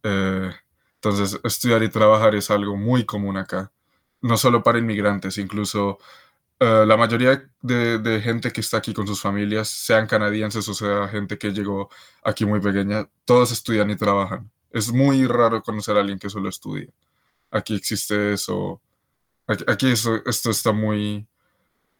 [0.03, 0.51] Eh,
[0.95, 3.71] entonces, estudiar y trabajar es algo muy común acá,
[4.25, 5.99] no solo para inmigrantes, incluso
[6.59, 11.07] uh, la mayoría de, gente que está aquí con sus familias, sean canadienses o sea
[11.09, 11.89] gente que llegó
[12.23, 14.49] aquí muy pequeña, todos estudian y trabajan.
[14.71, 16.89] Es muy raro conocer a alguien que solo estudia.
[17.51, 18.81] Aquí existe eso.
[19.47, 21.27] Aquí, aquí eso, esto está muy,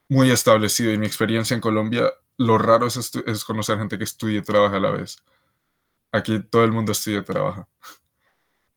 [0.09, 4.39] muy establecido y mi experiencia en Colombia, lo raro es, es, conocer gente que estudia
[4.39, 5.17] y trabaja a la vez.
[6.11, 7.67] Aquí todo el mundo estudia y trabaja.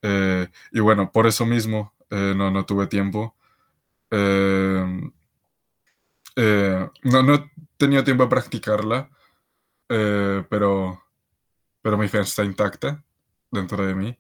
[0.01, 3.36] Eh, y bueno, por eso mismo eh, no, no, tuve tiempo.
[4.11, 5.11] Eh,
[6.37, 9.11] eh no, no, he tenido tiempo de practicarla,
[9.89, 11.03] eh, pero,
[11.83, 13.05] pero mi fe está intacta
[13.51, 14.19] dentro de mí.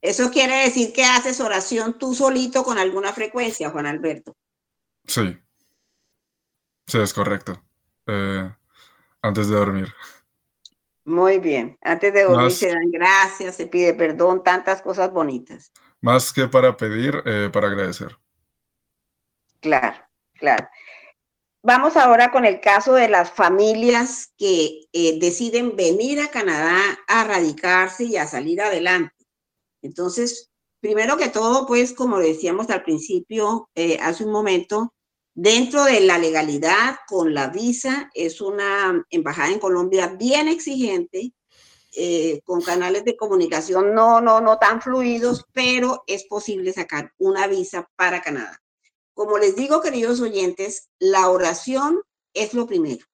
[0.00, 4.36] Eso quiere decir que haces oración tú solito con alguna frecuencia, Juan Alberto.
[5.06, 5.38] Sí.
[6.86, 7.62] Sí, es correcto.
[8.06, 8.50] Eh,
[9.22, 9.94] antes de dormir.
[11.06, 11.78] Muy bien.
[11.80, 15.72] Antes de dormir se dan gracias, se pide perdón, tantas cosas bonitas.
[16.04, 18.18] Más que para pedir, eh, para agradecer.
[19.60, 19.96] Claro,
[20.34, 20.68] claro.
[21.62, 26.78] Vamos ahora con el caso de las familias que eh, deciden venir a Canadá
[27.08, 29.14] a radicarse y a salir adelante.
[29.80, 34.92] Entonces, primero que todo, pues, como decíamos al principio, eh, hace un momento,
[35.34, 41.32] dentro de la legalidad con la visa, es una embajada en Colombia bien exigente,
[41.96, 47.46] eh, con canales de comunicación no, no, no tan fluidos, pero es posible sacar una
[47.46, 48.60] visa para Canadá.
[49.14, 52.02] Como les digo, queridos oyentes, la oración
[52.34, 53.06] es lo primero,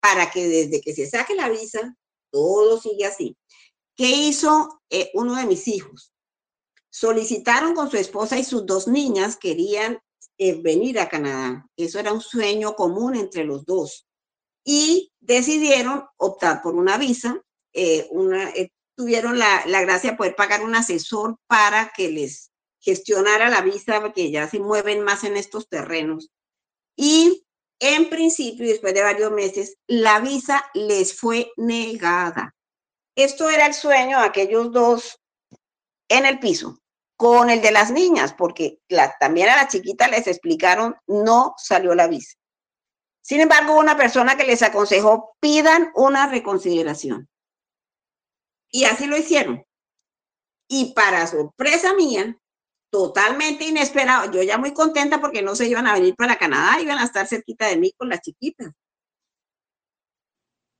[0.00, 1.96] para que desde que se saque la visa,
[2.30, 3.36] todo sigue así.
[3.96, 6.12] ¿Qué hizo eh, uno de mis hijos?
[6.90, 9.98] Solicitaron con su esposa y sus dos niñas, querían
[10.38, 11.66] eh, venir a Canadá.
[11.76, 14.06] Eso era un sueño común entre los dos.
[14.64, 17.40] Y decidieron optar por una visa.
[17.74, 18.08] Eh,
[18.56, 22.50] eh, tuvieron la, la gracia de poder pagar un asesor para que les
[22.80, 26.30] gestionara la visa, porque ya se mueven más en estos terrenos.
[26.96, 27.44] Y
[27.80, 32.54] en principio, después de varios meses, la visa les fue negada.
[33.16, 35.20] Esto era el sueño de aquellos dos
[36.08, 36.78] en el piso,
[37.16, 38.80] con el de las niñas, porque
[39.18, 42.36] también a la chiquita les explicaron, no salió la visa.
[43.22, 47.28] Sin embargo, una persona que les aconsejó, pidan una reconsideración.
[48.74, 49.64] Y así lo hicieron.
[50.68, 52.36] Y para sorpresa mía,
[52.90, 54.32] totalmente inesperado.
[54.32, 57.28] Yo ya muy contenta porque no se iban a venir para Canadá, iban a estar
[57.28, 58.72] cerquita de mí con las chiquitas.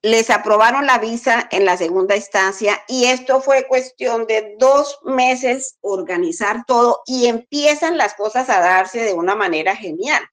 [0.02, 5.78] Les aprobaron la visa en la segunda instancia y esto fue cuestión de dos meses
[5.80, 10.28] organizar todo y empiezan las cosas a darse de una manera genial.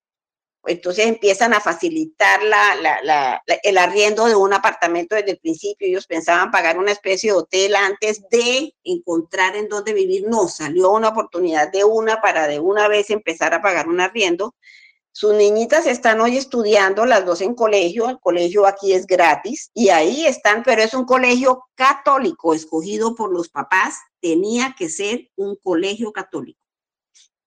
[0.66, 5.88] Entonces empiezan a facilitar la, el arriendo de un apartamento desde el principio.
[5.88, 10.28] Ellos pensaban pagar una especie de hotel antes de encontrar en dónde vivir.
[10.28, 14.56] No, salió una oportunidad de una para de una vez empezar a pagar un arriendo.
[15.14, 18.08] Sus niñitas están hoy estudiando, las dos en colegio.
[18.08, 23.34] El colegio aquí es gratis y ahí están, pero es un colegio católico escogido por
[23.34, 23.98] los papás.
[24.22, 26.62] Tenía que ser un colegio católico.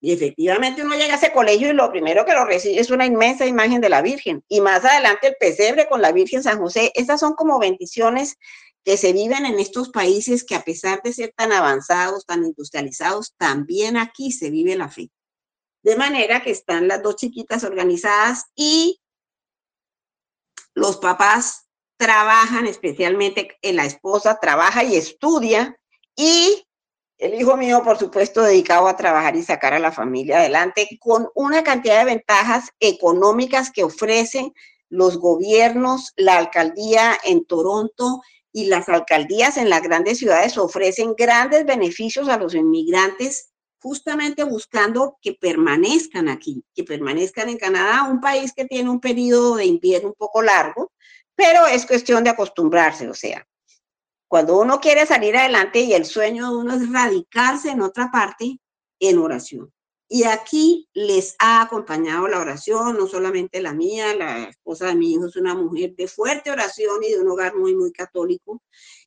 [0.04, 3.06] Y efectivamente uno llega a ese colegio y lo primero que lo recibe es una
[3.06, 4.44] inmensa imagen de la Virgen.
[4.48, 6.92] Y más adelante el pesebre con la Virgen San José.
[6.94, 8.36] Estas son como bendiciones
[8.84, 13.32] que se viven en estos países que a pesar de ser tan avanzados, tan industrializados,
[13.38, 15.08] también aquí se vive la fe.
[15.82, 19.00] De manera que están las dos chiquitas organizadas y
[20.74, 21.64] los papás
[21.96, 25.80] trabajan, especialmente en la esposa trabaja y estudia
[26.14, 26.66] y
[27.24, 31.28] el hijo mío, por supuesto, dedicado a trabajar y sacar a la familia adelante con
[31.34, 34.52] una cantidad de ventajas económicas que ofrecen
[34.90, 38.20] los gobiernos, la alcaldía en Toronto
[38.52, 43.48] y las alcaldías en las grandes ciudades ofrecen grandes beneficios a los inmigrantes
[43.78, 49.56] justamente buscando que permanezcan aquí, que permanezcan en Canadá, un país que tiene un periodo
[49.56, 50.92] de invierno un poco largo,
[51.34, 53.46] pero es cuestión de acostumbrarse, o sea,
[54.34, 58.58] cuando uno quiere salir adelante y el sueño de uno es radicarse en otra parte,
[58.98, 59.72] en oración.
[60.08, 65.12] Y aquí les ha acompañado la oración, no solamente la mía, la esposa de mi
[65.12, 68.60] hijo es una mujer de fuerte oración y de un hogar muy, muy católico.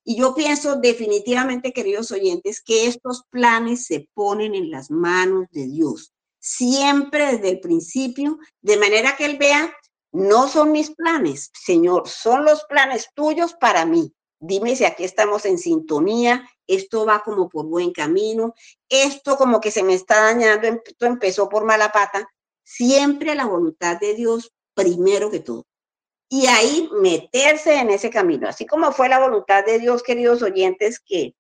[0.06, 5.68] Y yo pienso definitivamente, queridos oyentes, que estos planes se ponen en las manos de
[5.68, 9.76] Dios, siempre desde el principio, de manera que Él vea,
[10.14, 14.14] no son mis planes, Señor, son los planes tuyos para mí.
[14.40, 18.54] Dime si aquí estamos en sintonía, esto va como por buen camino,
[18.88, 22.30] esto como que se me está dañando, esto empezó por mala pata.
[22.64, 25.66] Siempre la voluntad de Dios primero que todo.
[26.30, 31.00] Y ahí meterse en ese camino, así como fue la voluntad de Dios, queridos oyentes,
[31.00, 31.36] que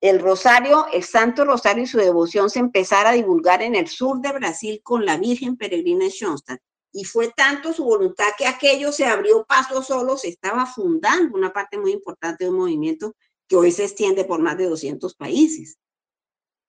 [0.00, 4.20] el rosario, el Santo Rosario y su devoción se empezara a divulgar en el sur
[4.20, 6.60] de Brasil con la Virgen Peregrina Schoenstatt
[6.92, 11.52] y fue tanto su voluntad que aquello se abrió paso solo, se estaba fundando una
[11.52, 13.14] parte muy importante de un movimiento
[13.48, 15.78] que hoy se extiende por más de 200 países.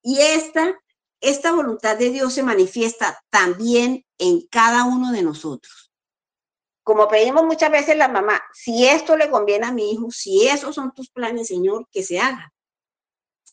[0.04, 0.80] Y esta,
[1.20, 5.92] esta voluntad de Dios se manifiesta también en cada uno de nosotros.
[6.84, 10.74] Como pedimos muchas veces la mamá, si esto le conviene a mi hijo, si esos
[10.74, 12.52] son tus planes, Señor, que se haga.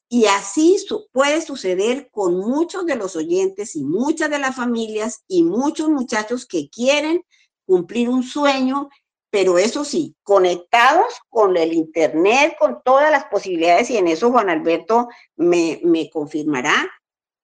[0.09, 0.77] Y así
[1.13, 6.47] puede suceder con muchos de los oyentes y muchas de las familias y muchos muchachos
[6.47, 7.23] que quieren
[7.67, 8.89] cumplir un sueño,
[9.31, 14.49] pero eso sí, conectados con el Internet, con todas las posibilidades, y en eso Juan
[14.49, 16.89] Alberto me, me confirmará,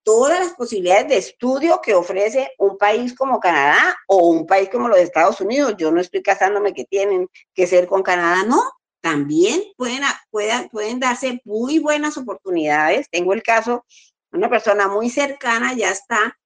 [0.03, 4.89] todas las posibilidades de estudio que ofrece un país como Canadá o un país como
[4.89, 5.75] los Estados Unidos.
[5.79, 8.63] Yo no estoy casándome que tienen que ser con Canadá, no,
[9.05, 10.01] también pueden,
[10.31, 13.07] pueden, pueden darse muy buenas oportunidades.
[13.11, 13.85] Tengo el caso,
[14.33, 16.39] una persona muy cercana ya está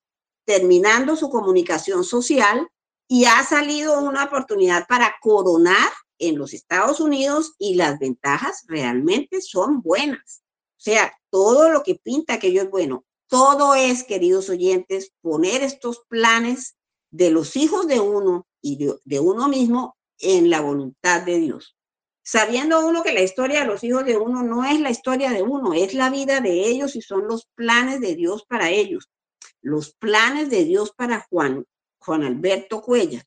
[0.44, 2.68] terminando su comunicación social
[3.06, 5.88] y ha salido una oportunidad para coronar
[6.18, 10.42] en los Estados Unidos y las ventajas realmente son buenas.
[10.78, 13.04] O sea, todo lo que pinta aquello es bueno.
[13.28, 16.76] Todo es, queridos oyentes, poner estos planes
[17.12, 21.77] de los hijos de uno y de, de uno mismo en la voluntad de Dios
[22.30, 25.42] sabiendo uno que la historia de los hijos de uno no es la historia de
[25.42, 29.08] uno, es la vida de ellos y son los planes de Dios para ellos.
[29.62, 31.64] Los planes de Dios para Juan,
[31.98, 33.24] Juan Alberto Cuella.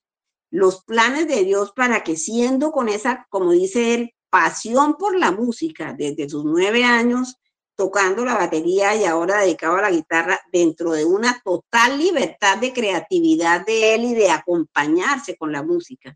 [0.52, 5.32] Los planes de Dios para que siendo con esa, como dice él, pasión por la
[5.32, 7.38] música desde sus nueve años,
[7.76, 12.72] tocando la batería y ahora dedicado a la guitarra dentro de una total libertad de
[12.72, 16.16] creatividad de él y de acompañarse con la música.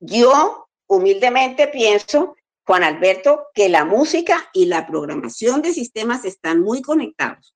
[0.00, 6.82] Yo humildemente pienso, Juan Alberto, que la música y la programación de sistemas están muy
[6.82, 7.54] conectados.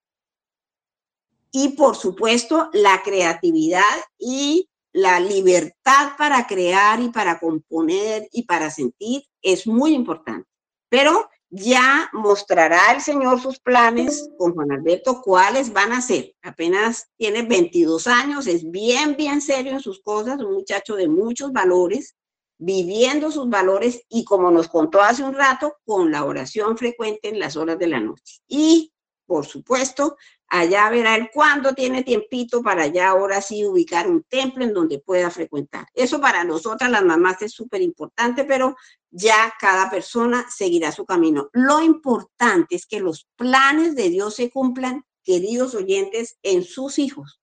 [1.52, 3.82] Y por supuesto, la creatividad
[4.18, 10.48] y la libertad para crear y para componer y para sentir es muy importante.
[10.88, 16.34] Pero ya mostrará el Señor sus planes con Juan Alberto, cuáles van a ser.
[16.42, 21.52] Apenas tiene 22 años, es bien, bien serio en sus cosas, un muchacho de muchos
[21.52, 22.14] valores
[22.60, 27.38] viviendo sus valores y como nos contó hace un rato, con la oración frecuente en
[27.38, 28.40] las horas de la noche.
[28.46, 28.92] Y,
[29.26, 34.62] por supuesto, allá verá él cuándo tiene tiempito para ya ahora sí ubicar un templo
[34.62, 35.86] en donde pueda frecuentar.
[35.94, 38.76] Eso para nosotras las mamás es súper importante, pero
[39.10, 41.48] ya cada persona seguirá su camino.
[41.52, 47.40] Lo importante es que los planes de Dios se cumplan, queridos oyentes, en sus hijos,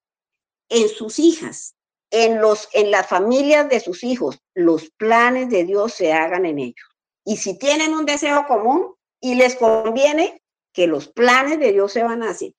[0.70, 1.77] en sus hijas,
[2.12, 6.60] en, los, en las familias de sus hijos, los planes de Dios se hagan en
[6.60, 6.88] ellos.
[7.26, 10.42] Y si tienen un deseo común y les conviene,
[10.78, 12.54] que los planes de Dios se van a hacer.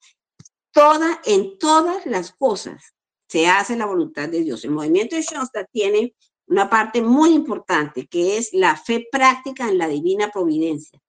[0.73, 2.83] Toda, en todas las cosas
[3.29, 4.65] se hace la voluntad de Dios.
[4.65, 6.17] El movimiento de Schoenstatt tiene
[6.49, 11.01] una parte muy importante que es la fe práctica en la divina providencia.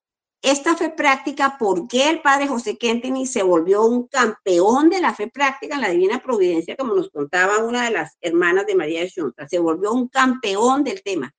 [0.42, 5.14] Esta fe práctica, ¿por qué el padre José Kentini se volvió un campeón de la
[5.14, 9.02] fe práctica en la divina providencia, como nos contaba una de las hermanas de María
[9.02, 9.50] de Schoenstatt?
[9.50, 11.34] Se volvió un campeón del tema,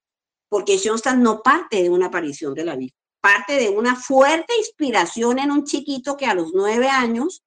[0.50, 5.38] porque Schoenstatt no parte de una aparición de la Virgen, parte de una fuerte inspiración
[5.38, 7.42] en un chiquito que a los nueve años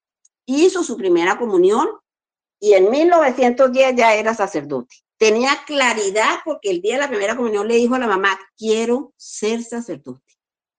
[0.48, 1.88] hizo su primera comunión
[2.60, 4.96] y en 1910 ya era sacerdote.
[5.18, 9.14] Tenía claridad porque el día de la primera comunión le dijo a la mamá, quiero
[9.18, 10.34] ser sacerdote.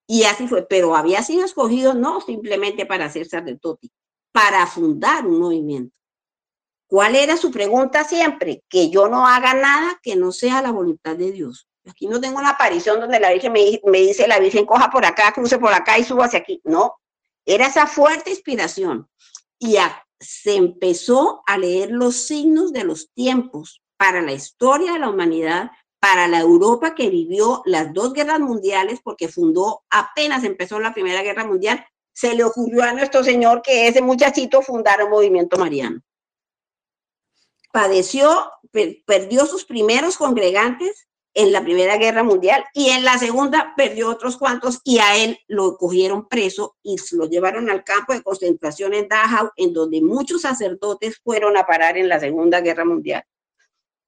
[0.06, 3.90] Y así fue, pero había sido escogido no simplemente para ser sacerdote,
[4.32, 5.96] para fundar un movimiento.
[6.86, 8.62] ¿Cuál era su pregunta siempre?
[8.68, 11.68] Que yo no haga nada que no sea la voluntad de Dios.
[11.86, 15.04] Aquí no tengo una aparición donde la Virgen me, me dice, la Virgen coja por
[15.04, 16.60] acá, cruce por acá y suba hacia aquí.
[16.64, 16.94] No,
[17.44, 19.08] era esa fuerte inspiración.
[19.58, 19.76] Y
[20.20, 25.70] se empezó a leer los signos de los tiempos para la historia de la humanidad,
[26.04, 31.22] para la Europa que vivió las dos guerras mundiales, porque fundó, apenas empezó la Primera
[31.22, 31.82] Guerra Mundial,
[32.12, 36.02] se le ocurrió a nuestro Señor que ese muchachito fundara un movimiento mariano.
[37.72, 38.52] Padeció,
[39.06, 44.36] perdió sus primeros congregantes en la Primera Guerra Mundial y en la Segunda perdió otros
[44.36, 49.08] cuantos y a él lo cogieron preso y lo llevaron al campo de concentración en
[49.08, 53.24] Dachau, en donde muchos sacerdotes fueron a parar en la Segunda Guerra Mundial.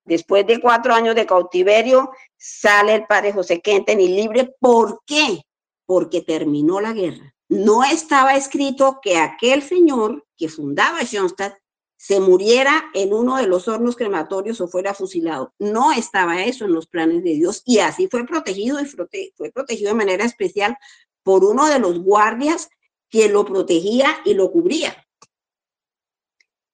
[0.06, 4.54] Después de cuatro años de cautiverio, sale el padre José y libre.
[4.60, 5.42] ¿Por qué?
[5.84, 7.34] Porque terminó la guerra.
[7.48, 11.54] No estaba escrito que aquel señor que fundaba Schoenstatt
[11.96, 15.54] se muriera en uno de los hornos crematorios o fuera fusilado.
[15.58, 19.90] No estaba eso en los planes de Dios y así fue protegido y fue protegido
[19.90, 20.76] de manera especial
[21.22, 22.68] por uno de los guardias
[23.08, 25.05] que lo protegía y lo cubría.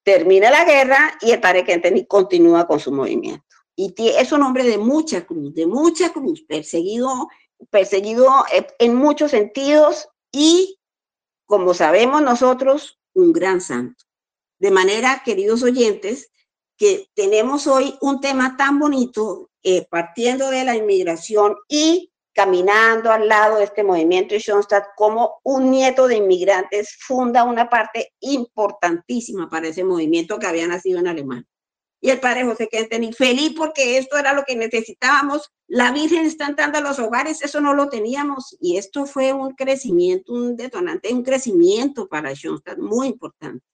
[0.04, 3.44] Termina la guerra y el padre Kentenny continúa con su movimiento.
[3.76, 7.28] Y es un hombre de mucha cruz, de mucha cruz, perseguido,
[7.70, 10.78] perseguido eh, en muchos sentidos y,
[11.46, 14.04] como sabemos nosotros, un gran santo.
[14.58, 16.30] De manera, queridos oyentes,
[16.76, 23.28] que tenemos hoy un tema tan bonito, eh, partiendo de la inmigración y caminando al
[23.28, 29.48] lado de este movimiento de Schoenstatt, como un nieto de inmigrantes funda una parte importantísima
[29.48, 31.46] para ese movimiento que había nacido en Alemania.
[32.04, 35.52] Y el padre José Quenteni, feliz porque esto era lo que necesitábamos.
[35.68, 38.56] La Virgen está entrando a los hogares, eso no lo teníamos.
[38.60, 43.64] Y esto fue un crecimiento, un detonante, un crecimiento para Schoenstatt muy importante.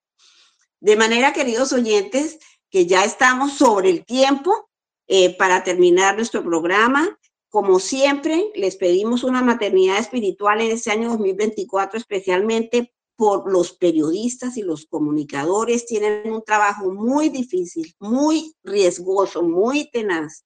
[0.78, 2.38] De manera, queridos oyentes,
[2.70, 4.68] que ya estamos sobre el tiempo
[5.06, 7.17] eh, para terminar nuestro programa.
[7.50, 14.56] Como siempre, les pedimos una maternidad espiritual en este año 2024, especialmente por los periodistas
[14.58, 15.86] y los comunicadores.
[15.86, 20.44] Tienen un trabajo muy difícil, muy riesgoso, muy tenaz.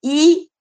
[0.00, 0.52] Y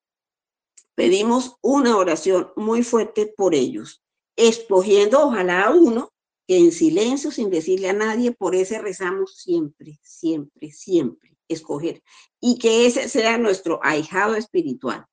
[0.95, 4.03] pedimos una oración muy fuerte por ellos,
[4.35, 6.11] escogiendo ojalá a uno
[6.47, 12.03] que en silencio, sin decirle a nadie, por ese rezamos siempre, siempre, siempre, escoger.
[12.39, 15.05] Y que ese sea nuestro ahijado espiritual.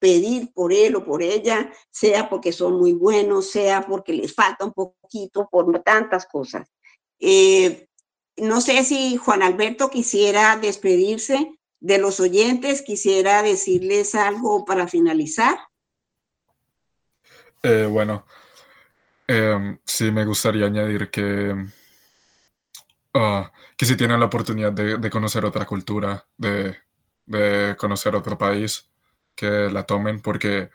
[0.00, 4.64] Pedir por él o por ella, sea porque son muy buenos, sea porque les falta
[4.64, 6.68] un poquito, por tantas cosas.
[7.20, 7.86] Eh,
[8.36, 15.58] no sé si Juan Alberto quisiera despedirse de los oyentes, quisiera decirles algo para finalizar.
[17.62, 18.24] Eh, bueno,
[19.32, 21.54] Em, sí, me gustaría añadir que,
[23.14, 26.76] ah, que si tienen la oportunidad de, conocer otra cultura, de,
[27.78, 28.89] conocer otro país,
[29.34, 30.70] que la tomen, porque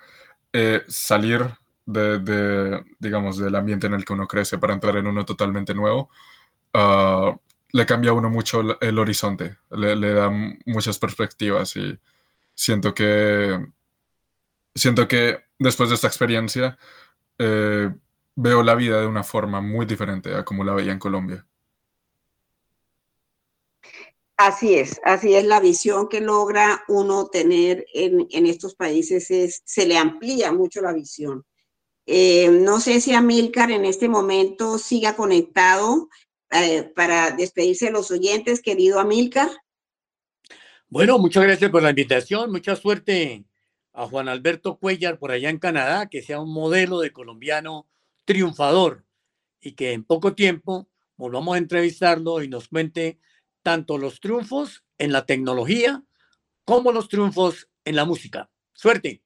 [0.53, 1.47] eh, salir
[1.85, 6.09] de, digamos, del ambiente en el que uno crece para entrar en uno totalmente nuevo,
[6.73, 7.35] ah,
[7.71, 10.29] le cambia a uno mucho el, horizonte, le, da
[10.65, 11.99] muchas perspectivas y
[12.55, 13.67] siento que,
[14.73, 16.77] siento que después de esta experiencia,
[17.39, 17.91] eh,
[18.35, 21.45] veo la vida de una forma muy diferente a como la veía en Colombia.
[24.37, 29.85] Así es, así es la visión que logra uno tener en, estos países, es, se
[29.85, 31.45] le amplía mucho la visión.
[32.05, 36.09] Eh, no sé si Amilcar en este momento siga conectado
[36.51, 39.49] eh, para despedirse de los oyentes, querido Amilcar.
[40.89, 43.45] Bueno, muchas gracias por la invitación, mucha suerte
[43.93, 47.87] a Juan Alberto Cuellar por allá en Canadá, que sea un modelo de colombiano
[48.25, 49.05] triunfador
[49.61, 53.17] y que en poco tiempo volvamos a entrevistarlo y nos cuente
[53.65, 56.03] tanto los triunfos en la tecnología
[56.63, 58.47] como los triunfos en la música.
[58.73, 59.23] Suerte.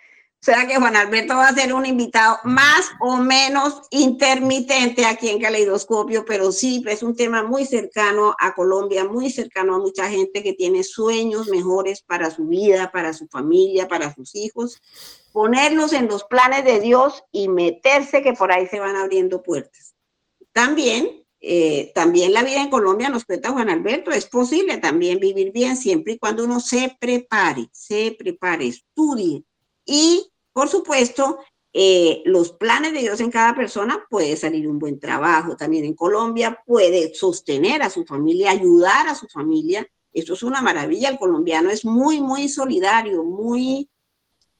[0.00, 5.28] O sea que Juan Alberto va a ser un invitado más o menos intermitente aquí
[5.28, 10.08] en Caleidoscopio, pero sí, es un tema muy cercano a Colombia, muy cercano a mucha
[10.08, 14.80] gente que tiene sueños mejores para su vida, para su familia, para sus hijos
[15.34, 19.96] ponerlos en los planes de Dios y meterse que por ahí se van abriendo puertas.
[20.52, 25.52] También, eh, también la vida en Colombia, nos cuenta Juan Alberto, es posible también vivir
[25.52, 29.44] bien siempre y cuando uno se prepare, se prepare, estudie.
[29.84, 31.38] Y, por supuesto,
[31.74, 35.54] eh, los planes de Dios en cada persona puede salir un buen trabajo.
[35.54, 39.86] También en Colombia puede sostener a su familia, ayudar a su familia.
[40.14, 41.10] Esto es una maravilla.
[41.10, 43.90] El colombiano es muy, muy solidario, muy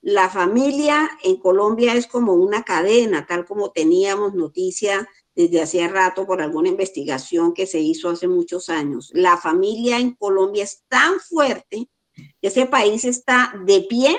[0.03, 6.27] la familia en Colombia es como una cadena, tal como teníamos noticia desde hacía rato
[6.27, 9.11] por alguna investigación que se hizo hace muchos años.
[9.13, 14.17] La familia en Colombia es tan fuerte que ese país está de pie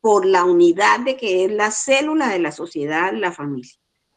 [0.00, 3.72] por la unidad de que es la célula de la sociedad, la familia.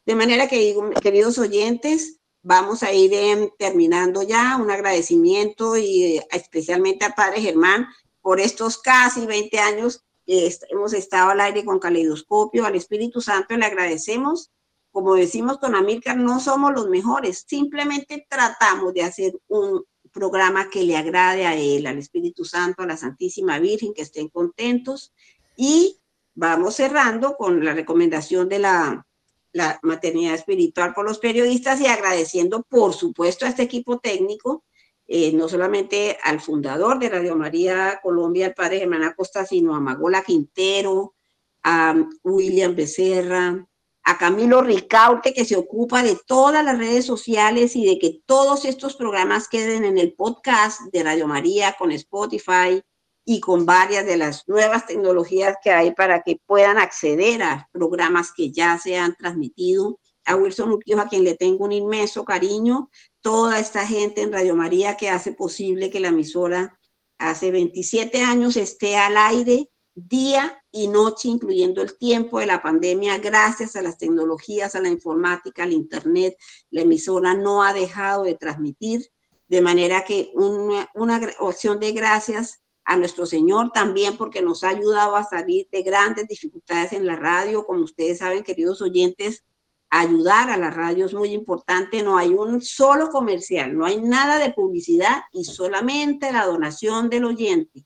[0.06, 4.56] De manera que, queridos oyentes, vamos a ir em, terminando ya.
[4.56, 7.86] Un agradecimiento y eh, especialmente a Padre Germán
[8.20, 13.66] por estos casi 20 años hemos estado al aire con Caleidoscopio, al Espíritu Santo le
[13.66, 14.50] agradecemos
[14.92, 20.82] como decimos con Amílcar, no somos los mejores, simplemente tratamos de hacer un programa que
[20.82, 25.12] le agrade a él, al Espíritu Santo, a la Santísima Virgen, que estén contentos.
[25.56, 26.00] Y
[26.34, 29.06] vamos cerrando con la recomendación de la,
[29.52, 34.64] la maternidad espiritual por los periodistas y agradeciendo, por supuesto, a este equipo técnico,
[35.06, 39.80] eh, no solamente al fundador de Radio María Colombia, el padre Germán Acosta, sino a
[39.80, 41.14] Magola Quintero,
[41.62, 43.66] a William Becerra,
[44.04, 48.64] a Camilo Ricaute, que se ocupa de todas las redes sociales y de que todos
[48.64, 52.82] estos programas queden en el podcast de Radio María con Spotify
[53.24, 58.32] y con varias de las nuevas tecnologías que hay para que puedan acceder a programas
[58.32, 59.98] que ya se han transmitido.
[60.24, 62.90] A Wilson Urquijo, a quien le tengo un inmenso cariño,
[63.20, 66.78] toda esta gente en Radio María que hace posible que la emisora
[67.18, 69.68] hace 27 años esté al aire
[70.08, 74.88] día y noche, incluyendo el tiempo de la pandemia, gracias a las tecnologías, a la
[74.88, 76.36] informática, al Internet,
[76.70, 79.10] la emisora no ha dejado de transmitir,
[79.48, 84.70] de manera que una, una opción de gracias a nuestro Señor también porque nos ha
[84.70, 89.44] ayudado a salir de grandes dificultades en la radio, como ustedes saben, queridos oyentes,
[89.90, 94.38] ayudar a la radio es muy importante, no hay un solo comercial, no hay nada
[94.38, 97.84] de publicidad y solamente la donación del oyente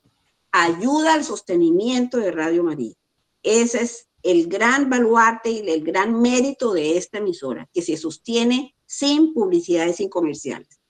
[0.57, 2.95] ayuda al sostenimiento de Radio María.
[3.43, 8.77] Ese es el gran baluarte y el gran mérito de esta emisora, que se sostiene
[8.87, 10.81] sin publicidad y sin comerciales.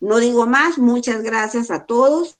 [0.00, 2.38] No digo más, muchas gracias a todos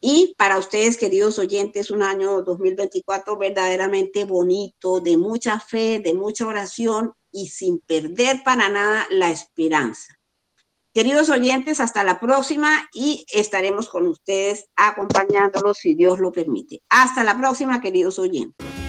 [0.00, 6.46] y para ustedes, queridos oyentes, un año 2024 verdaderamente bonito, de mucha fe, de mucha
[6.46, 10.18] oración y sin perder para nada la esperanza.
[10.94, 16.82] Queridos oyentes, hasta la próxima y estaremos con ustedes acompañándolos si Dios lo permite.
[16.90, 18.81] Hasta la próxima, queridos oyentes.